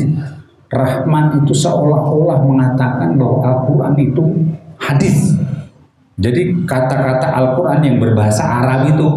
Rahman 0.71 1.45
itu 1.45 1.53
seolah-olah 1.53 2.45
mengatakan 2.45 3.17
bahwa 3.17 3.39
Al-Quran 3.45 3.95
itu 4.01 4.23
hadis 4.81 5.37
jadi 6.15 6.55
kata-kata 6.65 7.31
Al-Quran 7.35 7.81
yang 7.83 7.97
berbahasa 7.99 8.43
Arab 8.43 8.95
itu 8.95 9.09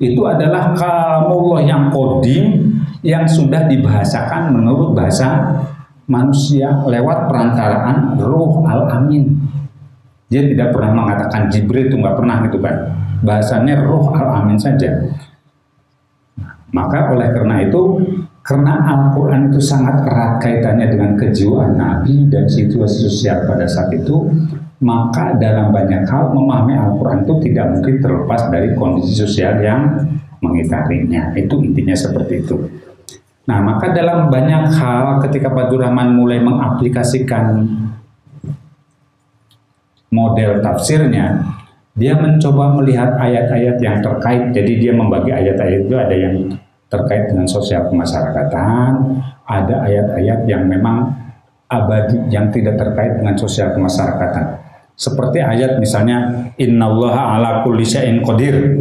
itu 0.00 0.20
adalah 0.24 0.72
kalamullah 0.72 1.60
yang 1.60 1.92
kodim 1.92 2.72
yang 3.04 3.28
sudah 3.28 3.68
dibahasakan 3.68 4.52
menurut 4.56 4.96
bahasa 4.96 5.60
manusia 6.08 6.84
lewat 6.88 7.28
perantaraan 7.28 8.16
roh 8.18 8.64
al-amin 8.64 9.50
dia 10.30 10.46
tidak 10.46 10.70
pernah 10.70 10.94
mengatakan 10.94 11.50
Jibril 11.50 11.90
itu 11.90 11.98
nggak 11.98 12.16
pernah 12.22 12.36
gitu 12.46 12.62
kan. 12.62 12.76
Bahasanya 13.26 13.82
roh 13.82 14.14
al-amin 14.14 14.56
saja. 14.56 15.10
Maka 16.70 17.10
oleh 17.10 17.34
karena 17.34 17.66
itu, 17.66 17.98
karena 18.40 18.80
Al-Quran 18.88 19.52
itu 19.52 19.60
sangat 19.60 20.08
erat 20.08 20.40
kaitannya 20.40 20.88
dengan 20.88 21.12
kejiwaan 21.14 21.76
Nabi 21.76 22.26
dan 22.32 22.48
situasi 22.48 23.06
sosial 23.06 23.44
pada 23.44 23.68
saat 23.68 23.92
itu, 23.92 24.32
maka 24.80 25.36
dalam 25.36 25.70
banyak 25.70 26.08
hal 26.08 26.32
memahami 26.32 26.72
Al-Quran 26.72 27.28
itu 27.28 27.34
tidak 27.50 27.66
mungkin 27.76 27.94
terlepas 28.00 28.48
dari 28.48 28.72
kondisi 28.72 29.12
sosial 29.12 29.60
yang 29.60 30.08
mengitarinya. 30.40 31.36
Itu 31.36 31.60
intinya 31.60 31.92
seperti 31.92 32.40
itu. 32.40 32.56
Nah, 33.44 33.60
maka 33.60 33.92
dalam 33.92 34.32
banyak 34.32 34.72
hal 34.72 35.20
ketika 35.28 35.52
Pak 35.52 35.74
Rahman 35.74 36.16
mulai 36.16 36.40
mengaplikasikan 36.40 37.66
model 40.10 40.64
tafsirnya, 40.64 41.44
dia 41.92 42.16
mencoba 42.16 42.72
melihat 42.80 43.20
ayat-ayat 43.20 43.76
yang 43.84 44.00
terkait. 44.00 44.54
Jadi 44.56 44.72
dia 44.80 44.92
membagi 44.96 45.28
ayat-ayat 45.28 45.80
itu 45.84 45.94
ada 45.98 46.16
yang 46.16 46.34
terkait 46.90 47.30
dengan 47.30 47.46
sosial 47.46 47.86
kemasyarakatan, 47.86 48.90
ada 49.46 49.76
ayat-ayat 49.86 50.44
yang 50.50 50.66
memang 50.66 51.14
abadi 51.70 52.18
yang 52.34 52.50
tidak 52.50 52.76
terkait 52.76 53.22
dengan 53.22 53.38
sosial 53.38 53.70
kemasyarakatan. 53.70 54.58
Seperti 54.98 55.38
ayat 55.40 55.78
misalnya 55.78 56.50
innallaha 56.58 57.38
ala 57.38 57.50
kulli 57.62 57.86
syai'in 57.86 58.20
qadir. 58.26 58.76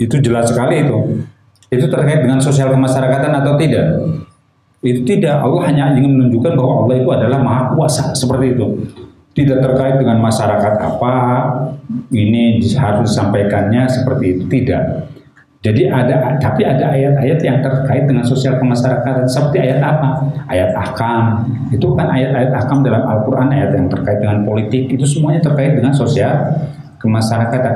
Itu 0.00 0.18
jelas 0.18 0.50
sekali 0.50 0.82
itu. 0.82 0.98
Itu 1.68 1.86
terkait 1.86 2.24
dengan 2.24 2.40
sosial 2.40 2.72
kemasyarakatan 2.72 3.32
atau 3.44 3.54
tidak? 3.60 3.86
Itu 4.82 5.06
tidak. 5.06 5.46
Allah 5.46 5.62
hanya 5.70 5.94
ingin 5.94 6.18
menunjukkan 6.18 6.58
bahwa 6.58 6.72
Allah 6.82 6.96
itu 6.98 7.10
adalah 7.12 7.38
maha 7.38 7.62
kuasa 7.76 8.16
seperti 8.18 8.58
itu 8.58 8.66
tidak 9.32 9.64
terkait 9.64 9.96
dengan 9.96 10.20
masyarakat 10.20 10.74
apa 10.76 11.14
ini 12.12 12.60
harus 12.76 13.08
disampaikannya 13.08 13.88
seperti 13.88 14.24
itu 14.36 14.44
tidak 14.48 15.11
jadi 15.62 15.94
ada 15.94 16.42
tapi 16.42 16.66
ada 16.66 16.90
ayat-ayat 16.90 17.38
yang 17.38 17.62
terkait 17.62 18.10
dengan 18.10 18.26
sosial 18.26 18.58
kemasyarakatan 18.58 19.30
seperti 19.30 19.62
ayat 19.62 19.78
apa? 19.78 20.08
Ayat 20.50 20.74
ahkam. 20.74 21.46
Itu 21.70 21.94
kan 21.94 22.10
ayat-ayat 22.10 22.50
ahkam 22.50 22.82
dalam 22.82 23.06
Al-Quran 23.06 23.46
ayat 23.54 23.70
yang 23.78 23.86
terkait 23.86 24.18
dengan 24.18 24.42
politik. 24.42 24.90
Itu 24.90 25.06
semuanya 25.06 25.38
terkait 25.38 25.78
dengan 25.78 25.94
sosial 25.94 26.34
kemasyarakatan 26.98 27.74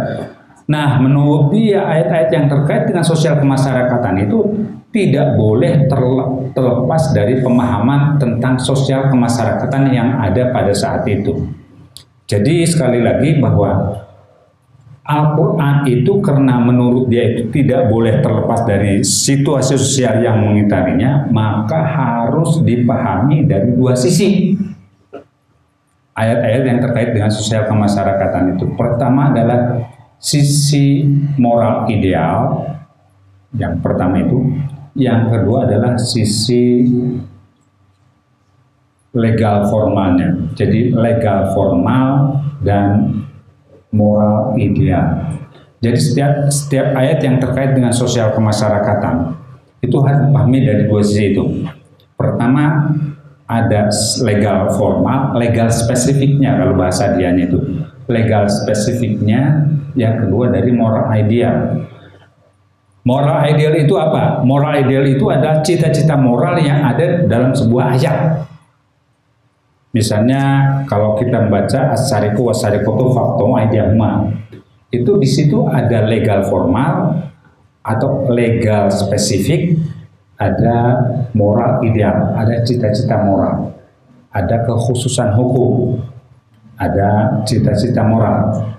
nah 0.66 0.98
menurut 0.98 1.54
dia 1.54 1.86
ayat-ayat 1.86 2.30
yang 2.34 2.46
terkait 2.50 2.90
dengan 2.90 3.06
sosial 3.06 3.38
kemasyarakatan 3.38 4.26
itu 4.26 4.38
tidak 4.90 5.38
boleh 5.38 5.86
terlepas 6.50 7.14
dari 7.14 7.38
pemahaman 7.38 8.18
tentang 8.18 8.58
sosial 8.58 9.06
kemasyarakatan 9.06 9.94
yang 9.94 10.18
ada 10.18 10.50
pada 10.50 10.72
saat 10.72 11.04
itu. 11.06 11.36
Jadi 12.26 12.64
sekali 12.66 13.04
lagi 13.04 13.38
bahwa 13.38 13.94
Al-Quran 15.06 15.86
itu 15.86 16.18
karena 16.18 16.58
menurut 16.58 17.06
dia 17.06 17.30
itu 17.30 17.46
tidak 17.54 17.86
boleh 17.86 18.18
terlepas 18.18 18.66
dari 18.66 19.06
situasi 19.06 19.78
sosial 19.78 20.18
yang 20.18 20.42
mengitarinya, 20.42 21.30
maka 21.30 21.78
harus 21.78 22.58
dipahami 22.66 23.46
dari 23.46 23.70
dua 23.70 23.94
sisi. 23.94 24.58
Ayat-ayat 26.16 26.62
yang 26.66 26.78
terkait 26.82 27.14
dengan 27.14 27.30
sosial 27.30 27.70
kemasyarakatan 27.70 28.58
itu. 28.58 28.66
Pertama 28.74 29.30
adalah 29.30 29.86
sisi 30.18 31.06
moral 31.38 31.86
ideal, 31.86 32.66
yang 33.54 33.78
pertama 33.78 34.18
itu 34.18 34.42
yang 34.96 35.28
kedua 35.28 35.68
adalah 35.68 35.94
sisi 36.00 36.88
legal 39.12 39.68
formalnya. 39.68 40.34
Jadi 40.56 40.90
legal 40.90 41.52
formal 41.52 42.40
dan 42.64 43.12
moral 43.96 44.52
ideal. 44.60 45.32
Jadi 45.80 45.98
setiap 45.98 46.32
setiap 46.52 46.92
ayat 46.92 47.24
yang 47.24 47.40
terkait 47.40 47.72
dengan 47.72 47.96
sosial 47.96 48.36
kemasyarakatan 48.36 49.32
itu 49.80 49.96
harus 50.04 50.28
dipahami 50.28 50.58
dari 50.64 50.82
dua 50.84 51.00
sisi 51.00 51.32
itu. 51.32 51.44
Pertama 52.16 52.92
ada 53.46 53.92
legal 54.26 54.74
formal, 54.74 55.38
legal 55.38 55.70
spesifiknya 55.70 56.58
kalau 56.58 56.74
bahasa 56.74 57.14
dianya 57.14 57.46
itu. 57.46 57.60
Legal 58.06 58.46
spesifiknya, 58.46 59.66
yang 59.98 60.22
kedua 60.22 60.50
dari 60.50 60.70
moral 60.70 61.10
ideal. 61.14 61.86
Moral 63.06 63.46
ideal 63.46 63.74
itu 63.78 63.94
apa? 63.94 64.42
Moral 64.42 64.82
ideal 64.82 65.06
itu 65.06 65.30
adalah 65.30 65.62
cita-cita 65.62 66.18
moral 66.18 66.58
yang 66.58 66.82
ada 66.82 67.22
dalam 67.26 67.54
sebuah 67.54 67.94
ayat. 67.94 68.18
Misalnya 69.96 70.42
kalau 70.84 71.16
kita 71.16 71.48
membaca 71.48 71.96
As-Sariku 71.96 72.52
Wasarikotu 72.52 73.16
Faktum 73.16 73.56
Aidiyahma 73.56 74.28
itu 74.92 75.16
di 75.16 75.24
situ 75.24 75.64
ada 75.64 76.04
legal 76.04 76.44
formal 76.44 77.24
atau 77.80 78.28
legal 78.28 78.92
spesifik, 78.92 79.80
ada 80.36 81.00
moral 81.32 81.80
ideal, 81.80 82.36
ada 82.36 82.60
cita-cita 82.60 83.24
moral, 83.24 83.72
ada 84.36 84.68
kekhususan 84.68 85.32
hukum, 85.32 85.96
ada 86.76 87.40
cita-cita 87.48 88.04
moral. 88.04 88.75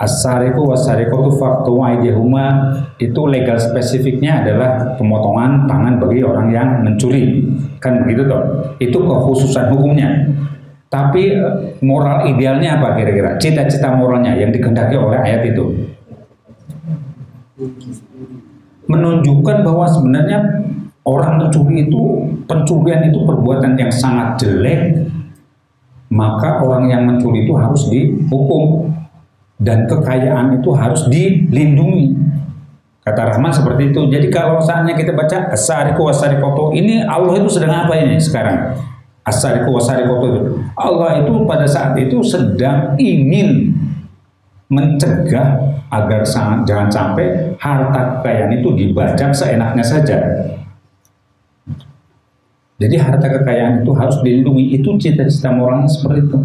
Asariku 0.00 0.64
wasarikotu 0.64 1.36
faktu 1.36 1.76
aidihuma 1.76 2.72
itu 2.96 3.20
legal 3.28 3.60
spesifiknya 3.60 4.40
adalah 4.40 4.96
pemotongan 4.96 5.68
tangan 5.68 6.00
bagi 6.00 6.24
orang 6.24 6.48
yang 6.48 6.68
mencuri. 6.80 7.44
Kan 7.84 8.08
begitu 8.08 8.24
toh. 8.24 8.40
Itu 8.80 8.96
kekhususan 8.96 9.68
hukumnya. 9.76 10.24
Tapi 10.88 11.36
eh, 11.36 11.76
moral 11.84 12.32
idealnya 12.32 12.80
apa 12.80 12.96
kira-kira? 12.96 13.36
Cita-cita 13.36 13.92
moralnya 13.92 14.32
yang 14.40 14.48
dikehendaki 14.48 14.96
oleh 14.96 15.20
ayat 15.20 15.52
itu. 15.52 15.64
Menunjukkan 18.88 19.56
bahwa 19.68 19.84
sebenarnya 19.84 20.64
orang 21.04 21.44
mencuri 21.44 21.84
itu 21.84 22.24
pencurian 22.48 23.04
itu 23.04 23.20
perbuatan 23.28 23.76
yang 23.76 23.92
sangat 23.92 24.40
jelek 24.40 24.96
maka 26.10 26.58
orang 26.58 26.90
yang 26.90 27.06
mencuri 27.06 27.46
itu 27.46 27.54
harus 27.54 27.86
dihukum 27.86 28.90
dan 29.60 29.84
kekayaan 29.84 30.56
itu 30.58 30.72
harus 30.72 31.04
dilindungi. 31.12 32.16
Kata 33.04 33.36
Rahman 33.36 33.52
seperti 33.52 33.92
itu. 33.92 34.08
Jadi 34.08 34.28
kalau 34.32 34.60
saatnya 34.60 34.96
kita 34.96 35.12
baca 35.12 35.52
asariku 35.52 36.08
wasarikoto 36.08 36.72
ini 36.76 37.04
Allah 37.04 37.36
itu 37.36 37.48
sedang 37.48 37.72
apa 37.86 37.96
ini 37.96 38.16
sekarang? 38.16 38.76
Asariku 39.24 39.76
wasarikoto 39.76 40.26
itu. 40.32 40.40
Allah 40.76 41.20
itu 41.20 41.32
pada 41.44 41.68
saat 41.68 41.96
itu 42.00 42.24
sedang 42.24 42.96
ingin 42.96 43.76
mencegah 44.72 45.80
agar 45.90 46.22
sangat, 46.22 46.62
jangan 46.70 46.88
sampai 46.88 47.56
harta 47.58 48.22
kekayaan 48.22 48.62
itu 48.62 48.68
dibajak 48.78 49.34
seenaknya 49.34 49.82
saja. 49.82 50.18
Jadi 52.80 52.96
harta 52.96 53.28
kekayaan 53.28 53.84
itu 53.84 53.92
harus 53.92 54.16
dilindungi. 54.24 54.80
Itu 54.80 54.96
cita-cita 54.96 55.52
moralnya 55.52 55.90
seperti 55.90 56.30
itu. 56.32 56.38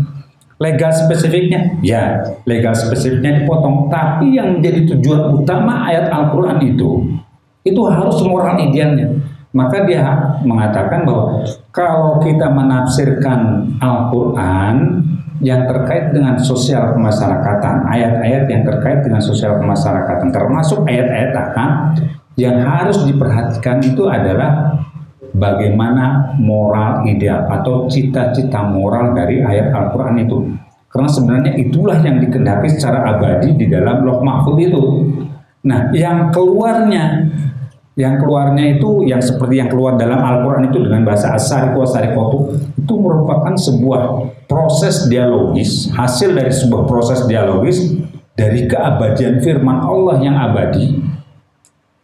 Legal 0.55 0.87
spesifiknya, 0.95 1.75
ya 1.83 2.23
legal 2.47 2.71
spesifiknya 2.71 3.43
dipotong. 3.43 3.91
Tapi 3.91 4.39
yang 4.39 4.59
menjadi 4.59 4.95
tujuan 4.95 5.43
utama 5.43 5.83
ayat 5.91 6.07
Al-Quran 6.07 6.63
itu, 6.63 7.03
itu 7.67 7.81
harus 7.91 8.23
moral 8.23 8.55
idealnya. 8.63 9.11
Maka 9.55 9.83
dia 9.87 10.03
mengatakan 10.43 11.03
bahwa 11.03 11.43
kalau 11.71 12.19
kita 12.23 12.47
menafsirkan 12.51 13.71
Al-Quran 13.83 15.03
yang 15.43 15.67
terkait 15.67 16.15
dengan 16.15 16.39
sosial 16.39 16.95
kemasyarakatan, 16.95 17.87
ayat-ayat 17.91 18.47
yang 18.47 18.63
terkait 18.63 19.03
dengan 19.03 19.19
sosial 19.19 19.59
kemasyarakatan, 19.59 20.31
termasuk 20.31 20.87
ayat-ayat 20.87 21.35
yang 22.35 22.63
harus 22.63 23.03
diperhatikan 23.03 23.83
itu 23.83 24.07
adalah 24.07 24.79
bagaimana 25.35 26.35
moral 26.39 27.03
ideal 27.05 27.45
atau 27.51 27.85
cita-cita 27.91 28.65
moral 28.65 29.13
dari 29.13 29.43
ayat 29.43 29.71
Al-Quran 29.71 30.15
itu. 30.23 30.37
Karena 30.87 31.09
sebenarnya 31.11 31.53
itulah 31.59 31.99
yang 31.99 32.23
dikendaki 32.23 32.71
secara 32.71 33.03
abadi 33.15 33.51
di 33.51 33.67
dalam 33.67 34.07
loh 34.07 34.23
mahfud 34.23 34.55
itu. 34.63 34.83
Nah, 35.67 35.91
yang 35.91 36.31
keluarnya, 36.31 37.27
yang 37.99 38.15
keluarnya 38.15 38.79
itu 38.79 39.03
yang 39.03 39.19
seperti 39.19 39.59
yang 39.59 39.67
keluar 39.67 39.99
dalam 39.99 40.23
Al-Quran 40.23 40.71
itu 40.71 40.83
dengan 40.87 41.03
bahasa 41.03 41.35
asariku 41.35 41.83
asarikotu 41.83 42.55
itu 42.79 42.93
merupakan 42.95 43.55
sebuah 43.55 44.01
proses 44.47 45.11
dialogis, 45.11 45.91
hasil 45.91 46.31
dari 46.31 46.51
sebuah 46.51 46.87
proses 46.87 47.27
dialogis 47.27 47.95
dari 48.35 48.67
keabadian 48.67 49.39
firman 49.39 49.79
Allah 49.79 50.19
yang 50.19 50.35
abadi, 50.35 51.14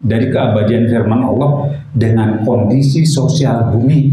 dari 0.01 0.33
keabadian 0.33 0.89
firman 0.89 1.21
Allah 1.21 1.77
dengan 1.93 2.41
kondisi 2.41 3.05
sosial 3.05 3.69
bumi. 3.69 4.09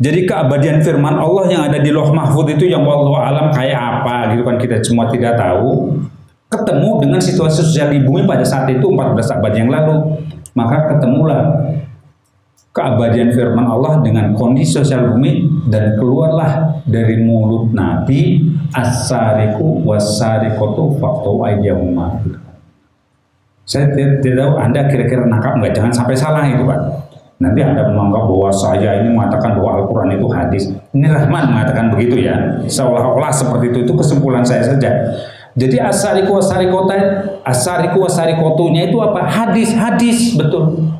Jadi 0.00 0.24
keabadian 0.24 0.80
firman 0.80 1.20
Allah 1.20 1.44
yang 1.52 1.62
ada 1.68 1.76
di 1.76 1.92
Loh 1.92 2.08
Mahfud 2.08 2.48
itu 2.56 2.64
yang 2.64 2.88
Allah 2.88 3.20
alam 3.20 3.46
kayak 3.52 3.76
apa 3.76 4.32
gitu 4.32 4.42
kan 4.48 4.56
kita 4.56 4.80
semua 4.80 5.12
tidak 5.12 5.36
tahu. 5.36 6.00
Ketemu 6.50 6.90
dengan 7.04 7.20
situasi 7.20 7.62
sosial 7.62 7.92
di 7.94 8.00
bumi 8.02 8.24
pada 8.26 8.42
saat 8.42 8.66
itu 8.72 8.82
14 8.82 9.36
abad 9.38 9.52
yang 9.52 9.68
lalu. 9.68 10.18
Maka 10.56 10.96
ketemulah 10.96 11.70
keabadian 12.70 13.34
firman 13.34 13.66
Allah 13.66 14.02
dengan 14.02 14.32
kondisi 14.34 14.78
sosial 14.78 15.14
bumi 15.14 15.46
dan 15.68 15.98
keluarlah 15.98 16.82
dari 16.86 17.20
mulut 17.22 17.74
Nabi 17.74 18.40
as-sariku 18.74 19.84
was-sarikotu 19.84 20.96
ayyahuma. 21.44 22.24
Saya 23.70 23.86
tidak, 23.94 24.34
tahu 24.34 24.52
Anda 24.58 24.90
kira-kira 24.90 25.30
nangkap 25.30 25.54
nggak? 25.62 25.78
Jangan 25.78 25.92
sampai 25.94 26.18
salah 26.18 26.42
itu 26.42 26.66
Pak. 26.66 26.80
Nanti 27.38 27.62
Anda 27.62 27.86
menganggap 27.86 28.26
bahwa 28.26 28.50
saya 28.50 28.98
ini 28.98 29.14
mengatakan 29.14 29.54
bahwa 29.54 29.78
Al-Quran 29.78 30.10
itu 30.18 30.26
hadis. 30.26 30.62
Ini 30.90 31.06
Rahman 31.06 31.54
mengatakan 31.54 31.94
begitu 31.94 32.18
ya. 32.18 32.34
Seolah-olah 32.66 33.30
seperti 33.30 33.70
itu. 33.70 33.78
Itu 33.86 33.94
kesimpulan 33.94 34.42
saya 34.42 34.66
saja. 34.66 34.90
Jadi 35.54 35.78
asariku 35.78 36.42
asarikota 36.42 36.94
asariku 37.46 38.10
asarikotunya 38.10 38.90
itu 38.90 38.98
apa? 38.98 39.30
Hadis, 39.30 39.70
hadis 39.70 40.34
betul. 40.34 40.90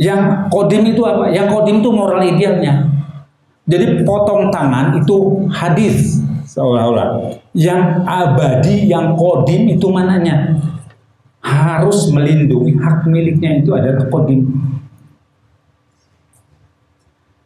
Yang 0.00 0.48
kodim 0.48 0.88
itu 0.88 1.04
apa? 1.04 1.28
Yang 1.28 1.46
kodim 1.52 1.84
itu 1.84 1.90
moral 1.92 2.24
idealnya. 2.24 2.88
Jadi 3.68 4.00
potong 4.08 4.48
tangan 4.48 4.96
itu 4.96 5.44
hadis 5.52 6.24
seolah-olah. 6.48 7.36
Yang 7.52 8.00
abadi, 8.08 8.88
yang 8.88 9.12
kodim 9.12 9.76
itu 9.76 9.92
mananya? 9.92 10.56
Harus 11.48 12.12
melindungi 12.12 12.76
hak 12.76 13.08
miliknya 13.08 13.64
itu 13.64 13.72
adalah 13.72 14.04
kodim. 14.12 14.44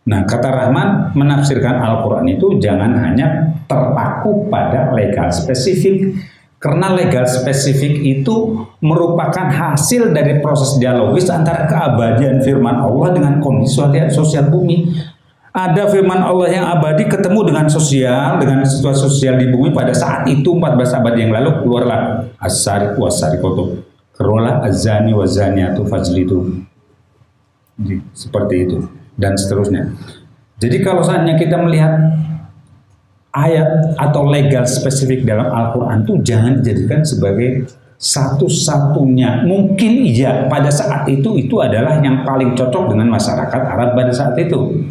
Nah, 0.03 0.27
kata 0.27 0.51
Rahman 0.51 1.15
menafsirkan 1.15 1.79
Al-Quran 1.79 2.27
itu 2.27 2.59
jangan 2.59 2.91
hanya 2.99 3.55
terpaku 3.71 4.51
pada 4.51 4.91
legal 4.91 5.31
spesifik, 5.31 6.19
karena 6.59 6.91
legal 6.91 7.23
spesifik 7.23 8.03
itu 8.03 8.67
merupakan 8.83 9.47
hasil 9.47 10.11
dari 10.11 10.43
proses 10.43 10.75
dialogis 10.83 11.31
antara 11.31 11.71
keabadian 11.71 12.43
firman 12.43 12.83
Allah 12.83 13.15
dengan 13.15 13.39
kondisi 13.39 13.79
sosial 14.11 14.51
bumi. 14.51 14.91
Ada 15.53 15.85
firman 15.93 16.17
Allah 16.17 16.49
yang 16.49 16.65
abadi 16.65 17.07
ketemu 17.07 17.53
dengan 17.53 17.69
sosial, 17.69 18.41
dengan 18.41 18.65
situasi 18.65 19.05
sosial 19.05 19.37
di 19.37 19.53
bumi 19.53 19.71
pada 19.71 19.93
saat 19.93 20.25
itu 20.25 20.49
14 20.49 20.99
abad 20.99 21.15
yang 21.15 21.29
lalu 21.29 21.61
keluarlah 21.61 22.25
as-sariq 22.41 22.97
was-sariqatu 22.97 23.92
keluarlah 24.23 24.63
azani 24.63 25.11
wazaniatu 25.11 25.83
fajlidu 25.83 26.63
seperti 28.15 28.71
itu. 28.71 28.79
Dan 29.19 29.37
seterusnya. 29.37 29.93
Jadi 30.63 30.81
kalau 30.81 31.03
saatnya 31.03 31.37
kita 31.37 31.59
melihat 31.61 31.93
ayat 33.35 33.99
atau 33.99 34.31
legal 34.31 34.65
spesifik 34.65 35.27
dalam 35.27 35.51
Al-Quran 35.51 36.07
itu 36.07 36.15
jangan 36.25 36.53
dijadikan 36.63 37.03
sebagai 37.03 37.67
satu-satunya. 37.99 39.45
Mungkin 39.45 39.93
iya 40.07 40.47
pada 40.47 40.71
saat 40.73 41.05
itu 41.11 41.35
itu 41.37 41.61
adalah 41.61 42.01
yang 42.01 42.25
paling 42.25 42.55
cocok 42.57 42.95
dengan 42.95 43.11
masyarakat 43.13 43.63
Arab 43.69 43.93
pada 43.99 44.13
saat 44.15 44.39
itu. 44.39 44.87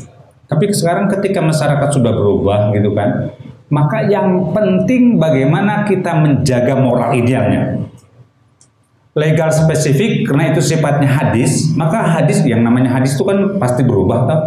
Tapi 0.45 0.69
sekarang 0.75 1.07
ketika 1.07 1.39
masyarakat 1.39 1.89
sudah 1.95 2.11
berubah 2.11 2.75
gitu 2.75 2.91
kan 2.91 3.31
maka 3.71 4.03
yang 4.03 4.51
penting 4.51 5.15
bagaimana 5.15 5.87
kita 5.87 6.11
menjaga 6.19 6.75
moral 6.75 7.15
idealnya 7.15 7.79
legal 9.11 9.51
spesifik 9.51 10.23
karena 10.23 10.55
itu 10.55 10.61
sifatnya 10.63 11.09
hadis, 11.09 11.75
maka 11.75 11.99
hadis 11.99 12.43
yang 12.47 12.63
namanya 12.63 12.95
hadis 12.95 13.19
itu 13.19 13.27
kan 13.27 13.59
pasti 13.59 13.83
berubah 13.83 14.19
tak? 14.27 14.41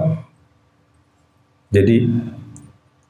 Jadi 1.75 2.09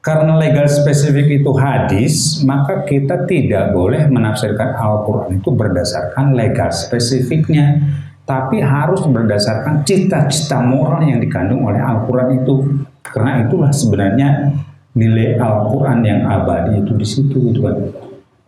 karena 0.05 0.37
legal 0.37 0.69
spesifik 0.69 1.41
itu 1.41 1.51
hadis, 1.57 2.43
maka 2.45 2.85
kita 2.85 3.25
tidak 3.25 3.73
boleh 3.73 4.05
menafsirkan 4.05 4.77
Al-Quran 4.77 5.41
itu 5.41 5.49
berdasarkan 5.49 6.37
legal 6.37 6.69
spesifiknya, 6.69 7.81
tapi 8.21 8.61
harus 8.61 9.01
berdasarkan 9.05 9.81
cita-cita 9.81 10.61
moral 10.61 11.01
yang 11.09 11.17
dikandung 11.17 11.65
oleh 11.65 11.81
Al-Quran 11.81 12.37
itu. 12.37 12.85
Karena 13.01 13.49
itulah 13.49 13.73
sebenarnya 13.73 14.53
nilai 14.93 15.41
Al-Quran 15.41 15.99
yang 16.05 16.21
abadi 16.29 16.85
itu 16.85 16.91
di 16.93 17.07
situ 17.07 17.37
gitu 17.49 17.65
kan. 17.65 17.77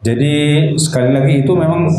Jadi 0.05 0.33
sekali 0.77 1.09
lagi 1.09 1.33
itu 1.41 1.51
memang 1.57 1.89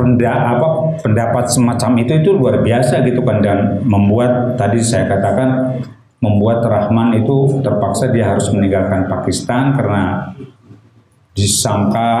penda, 0.00 0.56
apa, 0.56 0.96
pendapat 1.04 1.52
semacam 1.52 2.00
itu 2.00 2.12
itu 2.24 2.30
luar 2.32 2.64
biasa 2.64 3.04
gitu 3.04 3.20
kan. 3.20 3.44
Dan 3.44 3.84
membuat 3.84 4.56
tadi 4.56 4.80
saya 4.80 5.04
katakan 5.04 5.76
membuat 6.24 6.64
Rahman 6.64 7.20
itu 7.20 7.60
terpaksa 7.60 8.08
dia 8.08 8.32
harus 8.32 8.48
meninggalkan 8.48 9.12
Pakistan 9.12 9.76
karena 9.76 10.32
disangka 11.36 12.12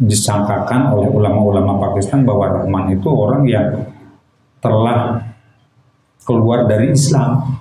disangkakan 0.00 0.96
oleh 0.96 1.12
ulama-ulama 1.12 1.76
Pakistan 1.92 2.24
bahwa 2.24 2.64
Rahman 2.64 2.96
itu 2.96 3.08
orang 3.12 3.44
yang 3.44 3.84
telah 4.64 5.28
keluar 6.24 6.64
dari 6.64 6.96
Islam. 6.96 7.60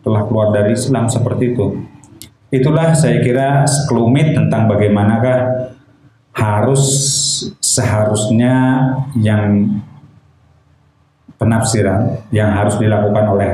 Telah 0.00 0.22
keluar 0.28 0.52
dari 0.52 0.76
Islam 0.76 1.08
seperti 1.08 1.56
itu. 1.56 1.80
Itulah 2.50 2.96
saya 2.96 3.20
kira 3.20 3.68
sekelumit 3.68 4.32
tentang 4.32 4.64
bagaimanakah 4.68 5.70
harus 6.34 6.82
seharusnya 7.60 8.54
yang 9.18 9.68
penafsiran 11.40 12.28
yang 12.28 12.52
harus 12.52 12.76
dilakukan 12.76 13.24
oleh 13.32 13.52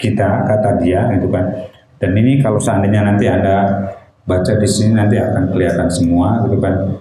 kita 0.00 0.48
kata 0.48 0.80
dia 0.80 1.12
itu 1.12 1.28
kan. 1.28 1.68
Dan 1.96 2.12
ini 2.16 2.40
kalau 2.40 2.60
seandainya 2.60 3.04
nanti 3.04 3.28
anda 3.28 3.88
baca 4.24 4.52
di 4.56 4.68
sini 4.68 4.96
nanti 4.96 5.16
akan 5.16 5.52
kelihatan 5.52 5.88
semua 5.88 6.44
gitu 6.48 6.56
kan. 6.60 7.00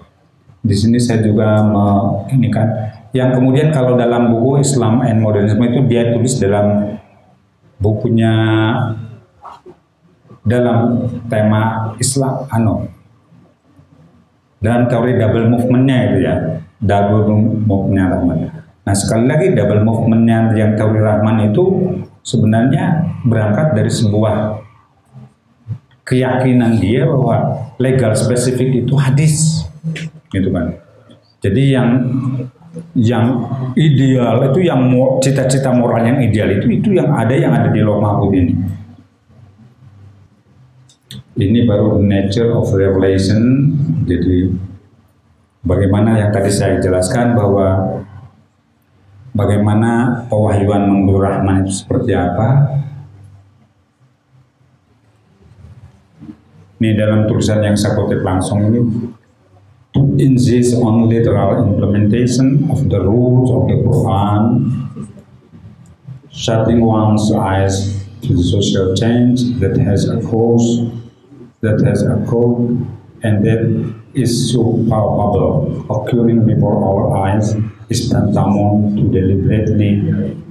Di 0.65 0.75
sini 0.75 0.97
saya 0.97 1.21
juga 1.21 1.61
me, 1.63 1.85
ini 2.31 2.47
kan. 2.51 2.67
Yang 3.15 3.39
kemudian 3.39 3.71
kalau 3.71 3.95
dalam 3.95 4.31
buku 4.35 4.59
Islam 4.59 5.03
and 5.07 5.23
Modernism 5.23 5.61
itu 5.63 5.87
dia 5.87 6.11
tulis 6.11 6.35
dalam 6.35 6.99
bukunya 7.79 8.33
dalam 10.45 11.09
tema 11.27 11.95
Islam 11.97 12.45
ano 12.53 12.94
dan 14.63 14.87
teori 14.87 15.19
double 15.19 15.47
movementnya 15.51 15.97
itu 16.11 16.17
ya 16.23 16.35
double 16.79 17.23
movementnya 17.65 18.05
Rahman. 18.15 18.37
Nah 18.85 18.95
sekali 18.95 19.25
lagi 19.25 19.55
double 19.57 19.81
movementnya 19.81 20.53
yang 20.53 20.77
teori 20.77 20.99
Rahman 21.01 21.51
itu 21.51 21.63
sebenarnya 22.21 23.05
berangkat 23.25 23.73
dari 23.73 23.91
sebuah 23.91 24.61
keyakinan 26.05 26.77
dia 26.77 27.09
bahwa 27.09 27.65
legal 27.81 28.13
spesifik 28.13 28.85
itu 28.85 28.93
hadis 28.95 29.65
gitu 30.29 30.53
kan. 30.53 30.77
Jadi 31.41 31.61
yang 31.73 31.89
yang 32.93 33.25
ideal 33.79 34.51
itu 34.51 34.67
yang 34.67 34.81
cita-cita 35.23 35.71
moral 35.71 36.03
yang 36.03 36.19
ideal 36.19 36.49
itu 36.51 36.67
itu 36.79 36.89
yang 36.95 37.11
ada 37.15 37.31
yang 37.31 37.55
ada 37.55 37.71
di 37.71 37.79
Loh 37.81 38.03
Mahfud 38.03 38.35
ini. 38.35 38.53
Ini 41.35 41.67
baru 41.67 41.99
nature 41.99 42.55
of 42.55 42.71
revelation. 42.71 43.75
Jadi 44.07 44.55
bagaimana 45.67 46.15
yang 46.15 46.31
tadi 46.31 46.47
saya 46.47 46.79
jelaskan 46.79 47.35
bahwa 47.35 47.99
bagaimana 49.35 50.23
pewahyuan 50.31 50.87
menurut 50.87 51.27
Rahman 51.27 51.67
itu 51.67 51.83
seperti 51.83 52.15
apa. 52.15 52.79
Ini 56.79 56.95
dalam 56.95 57.27
tulisan 57.27 57.59
yang 57.59 57.75
saya 57.75 57.99
kutip 57.99 58.23
langsung 58.23 58.71
ini 58.71 58.79
to 59.95 60.15
insist 60.19 60.75
on 60.79 61.07
literal 61.11 61.67
implementation 61.67 62.67
of 62.71 62.87
the 62.87 62.99
rules 62.99 63.51
of 63.51 63.67
the 63.71 63.79
Quran, 63.83 64.43
shutting 66.31 66.83
one's 66.83 67.31
eyes 67.31 67.95
to 68.23 68.35
the 68.35 68.43
social 68.43 68.95
change 68.95 69.55
that 69.63 69.75
has 69.79 70.07
occurred, 70.07 70.91
that 71.65 71.81
has 71.81 72.05
occurred, 72.05 72.85
and 73.25 73.41
that 73.41 73.65
is 74.13 74.53
so 74.53 74.79
palpable, 74.87 75.83
occurring 75.89 76.45
before 76.45 76.77
our 76.77 77.25
eyes, 77.25 77.57
is 77.89 78.09
tantamount 78.09 78.97
to 78.97 79.03
deliberately 79.09 80.01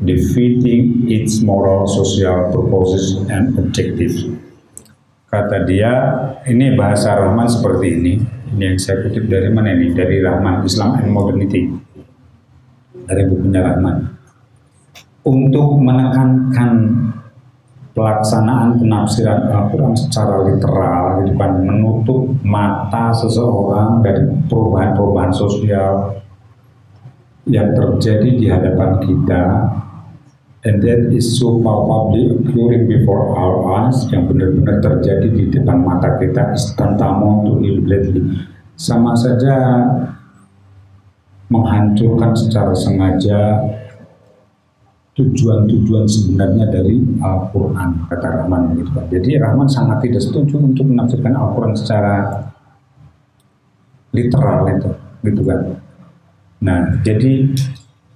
defeating 0.04 1.10
its 1.10 1.40
moral, 1.40 1.86
social 1.86 2.50
purposes 2.50 3.22
and 3.30 3.54
objectives. 3.58 4.26
Kata 5.30 5.66
dia, 5.66 5.90
ini 6.46 6.78
bahasa 6.78 7.18
Rahman 7.18 7.50
seperti 7.50 7.86
ini. 7.98 8.14
Ini 8.54 8.62
yang 8.70 8.78
saya 8.78 9.02
kutip 9.02 9.26
dari 9.26 9.50
mana 9.50 9.74
ini? 9.74 9.90
Dari 9.90 10.22
Rahman 10.22 10.62
Islam 10.62 10.94
and 11.02 11.10
Modernity. 11.10 11.74
Dari 12.94 13.22
bukunya 13.26 13.66
Rahman. 13.66 14.14
Untuk 15.26 15.82
menekankan 15.82 16.70
pelaksanaan 17.94 18.82
penafsiran 18.82 19.48
Al-Quran 19.54 19.94
secara 19.94 20.42
literal, 20.42 21.22
gitu 21.22 21.38
kan, 21.38 21.62
menutup 21.62 22.26
mata 22.42 23.14
seseorang 23.14 24.02
dari 24.02 24.26
perubahan-perubahan 24.50 25.30
sosial 25.30 26.18
yang 27.46 27.70
terjadi 27.70 28.28
di 28.34 28.46
hadapan 28.50 28.98
kita. 28.98 29.44
And 30.64 30.80
that 30.80 31.12
is 31.12 31.36
so 31.36 31.60
palpably 31.60 32.32
occurring 32.32 32.88
before 32.88 33.36
our 33.36 33.84
eyes 33.84 34.08
yang 34.08 34.24
benar-benar 34.26 34.80
terjadi 34.80 35.28
di 35.28 35.44
depan 35.52 35.84
mata 35.84 36.16
kita 36.16 36.56
is 36.56 36.72
to 36.72 36.88
deliberately 37.60 38.32
sama 38.72 39.12
saja 39.12 39.84
menghancurkan 41.52 42.32
secara 42.32 42.72
sengaja 42.72 43.60
tujuan-tujuan 45.14 46.10
sebenarnya 46.10 46.66
dari 46.74 46.98
Al-Quran 47.22 48.10
kata 48.10 48.28
Rahman 48.42 48.74
gitu 48.82 48.90
kan. 48.90 49.06
Jadi 49.06 49.30
Rahman 49.38 49.70
sangat 49.70 50.02
tidak 50.02 50.22
setuju 50.26 50.58
untuk 50.58 50.90
menafsirkan 50.90 51.38
Al-Quran 51.38 51.74
secara 51.78 52.42
literal 54.10 54.66
itu 54.74 54.90
gitu 55.22 55.42
kan. 55.46 55.60
Nah 56.66 56.98
jadi 57.06 57.54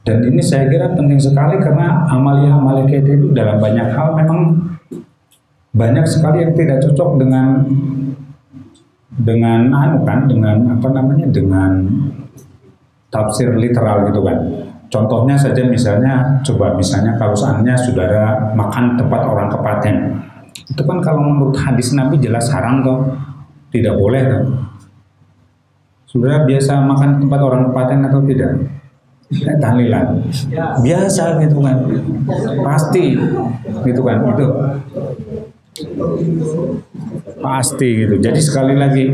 dan 0.03 0.25
ini 0.25 0.43
saya 0.43 0.67
kira 0.67 0.97
penting 0.99 1.21
sekali 1.21 1.61
karena 1.63 2.09
amalia-amalia 2.11 2.89
kayak 2.89 3.07
itu 3.07 3.31
dalam 3.31 3.61
banyak 3.63 3.93
hal 3.95 4.17
memang 4.19 4.41
banyak 5.71 6.07
sekali 6.09 6.43
yang 6.43 6.57
tidak 6.59 6.83
cocok 6.83 7.11
dengan 7.21 7.63
dengan 9.19 9.71
anu 9.71 10.03
kan 10.03 10.27
dengan 10.27 10.79
apa 10.79 10.89
namanya 10.91 11.27
dengan 11.31 11.87
tafsir 13.15 13.55
literal 13.55 14.11
gitu 14.11 14.23
kan. 14.27 14.68
Contohnya 14.89 15.37
saja 15.37 15.69
misalnya 15.69 16.41
coba 16.41 16.73
misalnya 16.73 17.13
kalau 17.21 17.37
seandainya 17.37 17.77
saudara 17.77 18.53
makan 18.57 18.97
tempat 18.97 19.21
orang 19.21 19.49
kepaten. 19.53 19.97
Itu 20.69 20.83
kan 20.89 20.99
kalau 21.05 21.21
menurut 21.21 21.57
hadis 21.61 21.93
Nabi 21.93 22.17
jelas 22.17 22.49
haram 22.49 22.81
toh. 22.81 23.05
Tidak 23.69 23.93
boleh 24.01 24.23
kan. 24.25 24.43
Saudara 26.09 26.49
biasa 26.49 26.89
makan 26.89 27.21
tempat 27.21 27.41
orang 27.45 27.63
kepaten 27.69 27.99
atau 28.09 28.21
tidak? 28.25 28.53
tahlilan. 29.61 30.25
Biasa 30.81 31.37
gitu 31.45 31.61
kan. 31.61 31.77
Pasti 32.65 33.05
gitu 33.85 34.01
kan 34.01 34.17
itu. 34.25 34.47
Pasti 37.45 37.89
gitu. 38.09 38.15
Jadi 38.17 38.41
sekali 38.41 38.73
lagi 38.73 39.05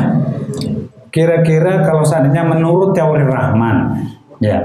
kira-kira 1.14 1.84
kalau 1.84 2.00
seandainya 2.00 2.48
menurut 2.48 2.96
teori 2.96 3.28
Rahman 3.28 4.08
ya. 4.40 4.58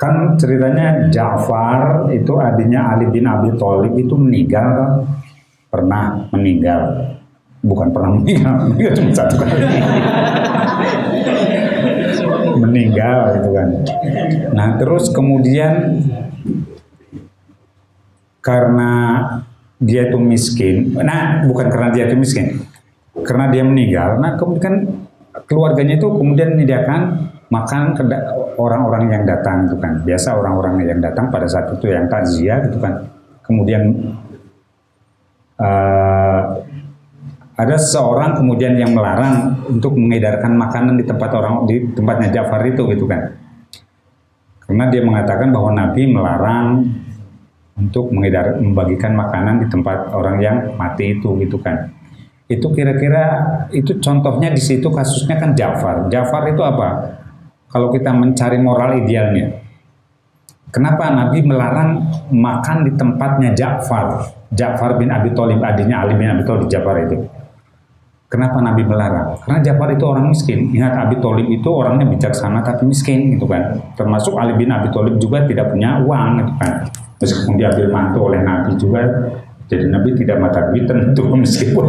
Kan 0.00 0.40
ceritanya 0.40 1.12
Ja'far 1.12 2.08
itu 2.08 2.40
adiknya 2.40 2.96
Ali 2.96 3.12
bin 3.12 3.28
Abi 3.28 3.52
Thalib 3.60 3.92
itu 4.00 4.16
meninggal 4.16 4.66
kan? 4.72 4.90
Pernah 5.68 6.04
meninggal. 6.32 7.14
Bukan 7.60 7.92
pernah 7.92 8.16
meninggal 8.16 8.54
meninggal 8.72 8.92
cuma 8.96 9.12
satu 9.12 9.34
kali. 9.36 9.60
Meninggal 12.64 13.18
gitu 13.36 13.50
kan. 13.52 13.68
Nah 14.56 14.68
terus 14.80 15.12
kemudian 15.12 16.00
karena 18.40 18.92
dia 19.80 20.08
itu 20.08 20.16
miskin, 20.20 20.92
nah 20.96 21.44
bukan 21.44 21.72
karena 21.72 21.88
dia 21.92 22.04
itu 22.08 22.16
miskin, 22.16 22.64
karena 23.16 23.48
dia 23.48 23.64
meninggal, 23.64 24.20
nah 24.20 24.36
kemudian 24.36 25.08
keluarganya 25.48 25.96
itu 25.96 26.08
kemudian 26.08 26.52
menyediakan 26.56 27.32
makan 27.50 27.98
orang-orang 28.56 29.04
yang 29.10 29.22
datang 29.26 29.66
itu 29.66 29.76
kan. 29.76 30.00
Biasa 30.06 30.38
orang-orang 30.38 30.86
yang 30.86 31.02
datang 31.02 31.28
pada 31.28 31.50
saat 31.50 31.74
itu 31.74 31.90
yang 31.90 32.06
takziah 32.06 32.62
gitu 32.70 32.78
kan. 32.78 33.10
Kemudian 33.42 33.82
uh, 35.58 36.42
ada 37.60 37.76
seorang 37.76 38.40
kemudian 38.40 38.78
yang 38.78 38.96
melarang 38.96 39.66
untuk 39.68 39.92
mengedarkan 39.98 40.56
makanan 40.56 40.96
di 40.96 41.04
tempat 41.04 41.30
orang 41.36 41.68
di 41.68 41.92
tempatnya 41.92 42.32
Ja'far 42.32 42.64
itu 42.64 42.88
gitu 42.88 43.04
kan. 43.04 43.36
Karena 44.64 44.86
dia 44.88 45.02
mengatakan 45.02 45.50
bahwa 45.50 45.74
Nabi 45.74 46.02
melarang 46.08 46.86
untuk 47.76 48.14
mengedar 48.14 48.56
membagikan 48.62 49.12
makanan 49.18 49.60
di 49.60 49.66
tempat 49.68 50.14
orang 50.14 50.38
yang 50.38 50.56
mati 50.78 51.18
itu 51.18 51.36
gitu 51.42 51.58
kan. 51.58 51.90
Itu 52.46 52.70
kira-kira 52.72 53.24
itu 53.74 53.98
contohnya 53.98 54.54
di 54.54 54.62
situ 54.62 54.86
kasusnya 54.86 55.36
kan 55.36 55.52
Ja'far. 55.52 56.08
Ja'far 56.08 56.54
itu 56.54 56.62
apa? 56.64 57.19
Kalau 57.70 57.88
kita 57.94 58.10
mencari 58.10 58.58
moral 58.58 58.98
idealnya. 58.98 59.62
Kenapa 60.70 61.10
Nabi 61.10 61.42
melarang 61.42 61.90
makan 62.30 62.86
di 62.86 62.94
tempatnya 62.94 63.50
Ja'far? 63.54 64.22
Ja'far 64.54 64.98
bin 64.98 65.10
Abi 65.10 65.34
Thalib 65.34 65.58
adiknya 65.58 66.06
Ali 66.06 66.14
bin 66.14 66.30
Abi 66.30 66.46
Thalib 66.46 66.70
Ja'far 66.70 67.06
itu 67.06 67.26
Kenapa 68.30 68.62
Nabi 68.62 68.86
melarang? 68.86 69.34
Karena 69.42 69.58
Ja'far 69.58 69.90
itu 69.90 70.06
orang 70.06 70.30
miskin. 70.30 70.70
Ingat 70.70 70.94
Abi 70.94 71.18
Thalib 71.18 71.50
itu 71.50 71.66
orangnya 71.66 72.06
bijaksana 72.06 72.62
tapi 72.62 72.86
miskin 72.86 73.34
gitu 73.34 73.50
kan. 73.50 73.74
Termasuk 73.98 74.38
Ali 74.38 74.54
bin 74.54 74.70
Abi 74.70 74.86
Thalib 74.94 75.18
juga 75.18 75.42
tidak 75.50 75.74
punya 75.74 75.98
uang 75.98 76.38
gitu 76.38 76.52
kan. 76.62 76.72
Meskipun 77.18 77.54
diambil 77.58 77.86
mantu 77.90 78.18
oleh 78.30 78.40
Nabi 78.46 78.70
juga, 78.78 79.02
jadi 79.66 79.86
Nabi 79.90 80.14
tidak 80.14 80.36
mata 80.38 80.70
duitan 80.70 81.10
itu 81.10 81.22
meskipun 81.42 81.86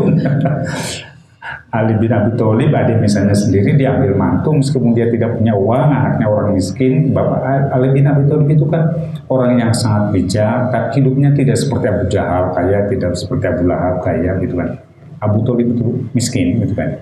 Ali 1.72 1.96
bin 1.96 2.12
Abi 2.12 2.36
Thalib 2.36 2.76
adik 2.76 3.00
misalnya 3.00 3.32
sendiri 3.32 3.80
diambil 3.80 4.12
mantu 4.12 4.52
meskipun 4.52 4.92
dia 4.92 5.08
tidak 5.08 5.40
punya 5.40 5.56
uang, 5.56 5.88
anaknya 5.88 6.28
orang 6.28 6.52
miskin. 6.52 7.16
Bapak 7.16 7.72
Ali 7.72 7.96
bin 7.96 8.12
Abi 8.12 8.28
Thalib 8.28 8.52
itu 8.52 8.68
kan 8.68 8.92
orang 9.32 9.56
yang 9.56 9.72
sangat 9.72 10.12
bijak, 10.12 10.68
tapi 10.68 11.00
hidupnya 11.00 11.32
tidak 11.32 11.56
seperti 11.56 11.86
Abu 11.88 12.06
Jahal 12.12 12.52
kaya, 12.52 12.92
tidak 12.92 13.16
seperti 13.16 13.46
Abu 13.48 13.64
Lahab 13.72 14.04
kaya 14.04 14.36
gitu 14.44 14.60
kan 14.60 14.84
Abu 15.22 15.46
Talib 15.46 15.78
itu 15.78 15.88
miskin 16.18 16.60
gitu 16.60 16.74
kan. 16.74 16.98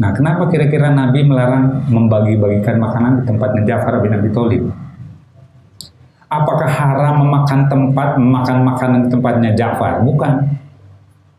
Nah, 0.00 0.12
kenapa 0.16 0.48
kira-kira 0.48 0.92
Nabi 0.92 1.24
melarang 1.24 1.84
membagi-bagikan 1.88 2.80
makanan 2.80 3.20
di 3.20 3.22
tempatnya 3.28 3.62
Ja'far 3.68 4.00
bin 4.00 4.12
Abi 4.16 4.28
Thalib? 4.32 4.64
Apakah 6.30 6.70
haram 6.70 7.26
memakan 7.26 7.66
tempat 7.66 8.08
memakan 8.16 8.58
makanan 8.62 8.98
di 9.04 9.08
tempatnya 9.12 9.50
Ja'far? 9.56 10.00
Bukan. 10.04 10.32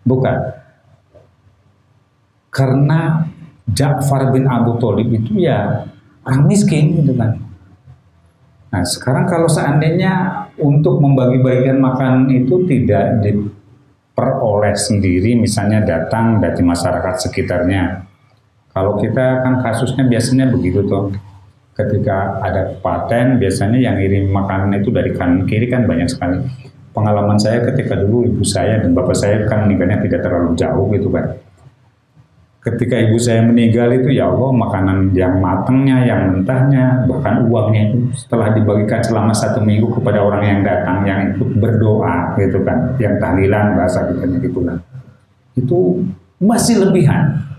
Bukan. 0.06 0.36
Karena 2.52 3.24
Ja'far 3.72 4.36
bin 4.36 4.44
Abu 4.44 4.76
Thalib 4.76 5.08
itu 5.08 5.40
ya 5.40 5.88
orang 6.28 6.44
miskin 6.52 7.00
gitu 7.00 7.16
kan. 7.16 7.40
Nah, 8.72 8.84
sekarang 8.84 9.28
kalau 9.28 9.48
seandainya 9.48 10.48
untuk 10.60 11.00
membagi-bagikan 11.00 11.80
makanan 11.80 12.28
itu 12.32 12.68
tidak 12.68 13.24
di 13.24 13.36
peroleh 14.12 14.76
sendiri 14.76 15.40
misalnya 15.40 15.84
datang 15.84 16.44
dari 16.44 16.60
masyarakat 16.60 17.16
sekitarnya. 17.28 18.04
Kalau 18.72 19.00
kita 19.00 19.44
kan 19.44 19.60
kasusnya 19.64 20.08
biasanya 20.08 20.52
begitu 20.52 20.84
tuh. 20.88 21.12
Ketika 21.72 22.44
ada 22.44 22.76
paten 22.84 23.40
biasanya 23.40 23.80
yang 23.80 23.96
ngirim 23.96 24.28
makanan 24.28 24.84
itu 24.84 24.92
dari 24.92 25.16
kanan 25.16 25.48
kiri 25.48 25.72
kan 25.72 25.88
banyak 25.88 26.08
sekali. 26.12 26.44
Pengalaman 26.92 27.40
saya 27.40 27.64
ketika 27.64 27.96
dulu 27.96 28.28
ibu 28.28 28.44
saya 28.44 28.84
dan 28.84 28.92
bapak 28.92 29.16
saya 29.16 29.48
kan 29.48 29.68
meninggalnya 29.68 30.04
tidak 30.04 30.28
terlalu 30.28 30.52
jauh 30.60 30.92
gitu 30.92 31.08
kan 31.08 31.40
ketika 32.62 32.94
ibu 32.94 33.18
saya 33.18 33.42
meninggal 33.42 33.90
itu 33.90 34.14
ya 34.14 34.30
Allah 34.30 34.54
makanan 34.54 34.98
yang 35.18 35.42
matangnya, 35.42 36.06
yang 36.06 36.22
mentahnya, 36.30 37.10
bahkan 37.10 37.50
uangnya 37.50 37.90
itu 37.90 37.98
setelah 38.14 38.54
dibagikan 38.54 39.02
selama 39.02 39.34
satu 39.34 39.66
minggu 39.66 39.90
kepada 39.98 40.22
orang 40.22 40.44
yang 40.46 40.60
datang 40.62 41.02
yang 41.10 41.20
ikut 41.34 41.58
berdoa 41.58 42.38
gitu 42.38 42.62
kan, 42.62 42.94
yang 43.02 43.18
tahlilan 43.18 43.74
bahasa 43.74 44.06
kita 44.14 44.26
gitu 44.46 44.60
kan, 44.62 44.78
itu 45.58 46.06
masih 46.38 46.86
lebihan. 46.86 47.51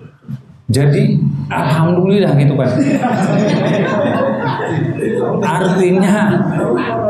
Jadi 0.72 1.20
alhamdulillah 1.52 2.32
gitu 2.40 2.56
kan. 2.56 2.70
Artinya 5.44 6.16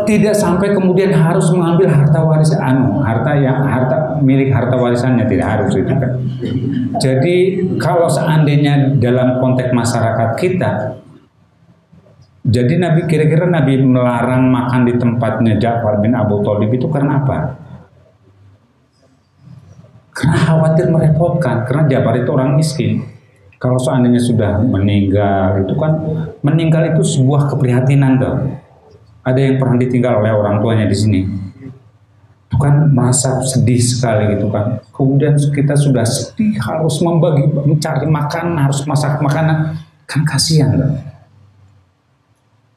tidak 0.03 0.35
sampai 0.35 0.75
kemudian 0.75 1.15
harus 1.15 1.47
mengambil 1.55 1.87
harta 1.87 2.19
warisan 2.27 2.59
anu, 2.59 2.99
harta 2.99 3.39
yang 3.39 3.63
harta 3.63 4.19
milik 4.19 4.51
harta 4.51 4.75
warisannya 4.75 5.31
tidak 5.31 5.47
harus 5.47 5.73
itu 5.79 5.95
kan. 5.95 6.13
Jadi 6.99 7.37
kalau 7.79 8.11
seandainya 8.11 8.99
dalam 8.99 9.39
konteks 9.39 9.71
masyarakat 9.71 10.31
kita 10.43 10.73
jadi 12.43 12.75
Nabi 12.75 13.07
kira-kira 13.07 13.47
Nabi 13.47 13.79
melarang 13.79 14.51
makan 14.51 14.83
di 14.83 14.99
tempatnya 14.99 15.63
Ja'far 15.63 16.03
bin 16.03 16.19
Abu 16.19 16.43
Thalib 16.43 16.75
itu 16.75 16.91
karena 16.91 17.23
apa? 17.23 17.55
Karena 20.11 20.39
khawatir 20.51 20.91
merepotkan, 20.91 21.63
karena 21.63 21.87
Ja'far 21.87 22.19
itu 22.19 22.31
orang 22.35 22.59
miskin. 22.59 23.12
Kalau 23.63 23.79
seandainya 23.79 24.19
sudah 24.19 24.59
meninggal 24.59 25.63
itu 25.63 25.79
kan 25.79 25.95
meninggal 26.43 26.83
itu 26.83 27.03
sebuah 27.07 27.55
keprihatinan 27.55 28.19
tuh. 28.19 28.59
Ada 29.23 29.39
yang 29.39 29.63
pernah 29.63 29.79
ditinggal 29.79 30.19
oleh 30.19 30.35
orang 30.35 30.59
tuanya 30.59 30.91
di 30.91 30.97
sini. 30.99 31.21
Itu 32.51 32.59
kan 32.59 32.91
merasa 32.91 33.39
sedih 33.47 33.79
sekali 33.79 34.35
gitu 34.35 34.51
kan. 34.51 34.83
Kemudian 34.91 35.39
kita 35.39 35.79
sudah 35.79 36.03
sedih 36.03 36.59
harus 36.59 36.99
membagi 37.07 37.47
mencari 37.55 38.03
makan, 38.03 38.59
harus 38.59 38.83
masak 38.83 39.23
makanan. 39.23 39.79
Kan 40.11 40.27
kasihan 40.27 40.75
tuh. 40.75 40.93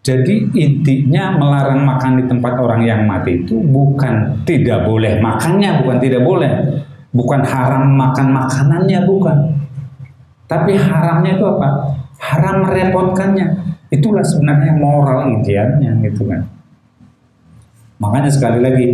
Jadi 0.05 0.53
intinya 0.53 1.33
melarang 1.33 1.81
makan 1.81 2.21
di 2.21 2.29
tempat 2.29 2.61
orang 2.61 2.85
yang 2.85 3.09
mati 3.09 3.41
itu 3.41 3.57
bukan 3.57 4.45
tidak 4.45 4.85
boleh 4.85 5.17
makannya, 5.17 5.81
bukan 5.81 5.97
tidak 5.97 6.21
boleh. 6.21 6.53
Bukan 7.09 7.41
haram 7.41 7.89
makan 7.89 8.27
makanannya, 8.29 9.01
bukan 9.09 9.64
tapi 10.45 10.77
haramnya 10.77 11.37
itu 11.37 11.45
apa? 11.45 11.69
Haram 12.21 12.65
merepotkannya. 12.65 13.47
Itulah 13.89 14.25
sebenarnya 14.25 14.77
moral 14.77 15.41
idealnya 15.41 15.93
gitu 16.01 16.25
kan. 16.25 16.45
Makanya 18.01 18.29
sekali 18.29 18.59
lagi 18.59 18.87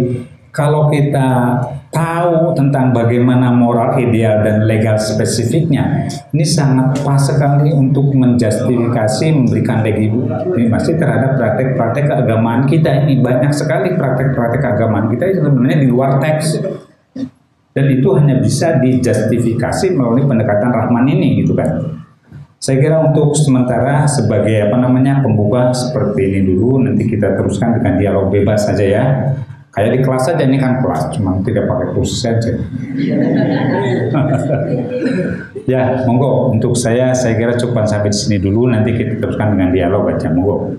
kalau 0.51 0.91
kita 0.91 1.57
tahu 1.91 2.51
tentang 2.55 2.91
bagaimana 2.91 3.55
moral 3.55 3.95
ideal 3.99 4.43
dan 4.43 4.67
legal 4.67 4.99
spesifiknya, 4.99 6.07
ini 6.35 6.43
sangat 6.43 6.99
pas 7.03 7.19
sekali 7.19 7.71
untuk 7.71 8.11
menjustifikasi 8.11 9.25
memberikan 9.31 9.79
legitimasi 9.79 10.99
terhadap 10.99 11.39
praktek-praktek 11.39 12.03
keagamaan 12.03 12.67
kita 12.67 13.07
ini 13.07 13.23
banyak 13.23 13.51
sekali 13.55 13.95
praktek-praktek 13.95 14.59
keagamaan 14.59 15.07
kita 15.11 15.39
sebenarnya 15.39 15.79
di 15.83 15.87
luar 15.87 16.19
teks 16.19 16.63
dan 17.71 17.85
itu 17.87 18.07
hanya 18.19 18.35
bisa 18.39 18.79
dijustifikasi 18.83 19.95
melalui 19.95 20.27
pendekatan 20.27 20.71
Rahman 20.71 21.07
ini 21.07 21.43
gitu 21.43 21.55
kan. 21.55 22.03
Saya 22.61 22.77
kira 22.77 23.01
untuk 23.01 23.33
sementara 23.33 24.05
sebagai 24.05 24.69
apa 24.69 24.77
namanya 24.77 25.25
pembuka 25.25 25.73
seperti 25.73 26.29
ini 26.29 26.45
dulu 26.45 26.85
nanti 26.85 27.09
kita 27.09 27.33
teruskan 27.33 27.81
dengan 27.81 27.97
dialog 27.97 28.29
bebas 28.29 28.69
saja 28.69 28.85
ya. 28.85 29.05
Kayak 29.71 29.91
di 29.95 29.99
kelas 30.03 30.23
saja 30.27 30.43
ini 30.43 30.59
kan 30.59 30.83
kelas, 30.83 31.15
cuma 31.15 31.39
tidak 31.47 31.63
pakai 31.63 31.95
kursus 31.95 32.19
saja. 32.19 32.51
ya, 35.71 36.03
monggo 36.03 36.51
untuk 36.51 36.75
saya 36.75 37.15
saya 37.15 37.39
kira 37.39 37.55
cukup 37.55 37.87
sampai 37.87 38.11
di 38.11 38.19
sini 38.19 38.37
dulu 38.43 38.67
nanti 38.67 38.99
kita 38.99 39.23
teruskan 39.23 39.55
dengan 39.55 39.71
dialog 39.71 40.11
aja, 40.11 40.27
monggo. 40.27 40.75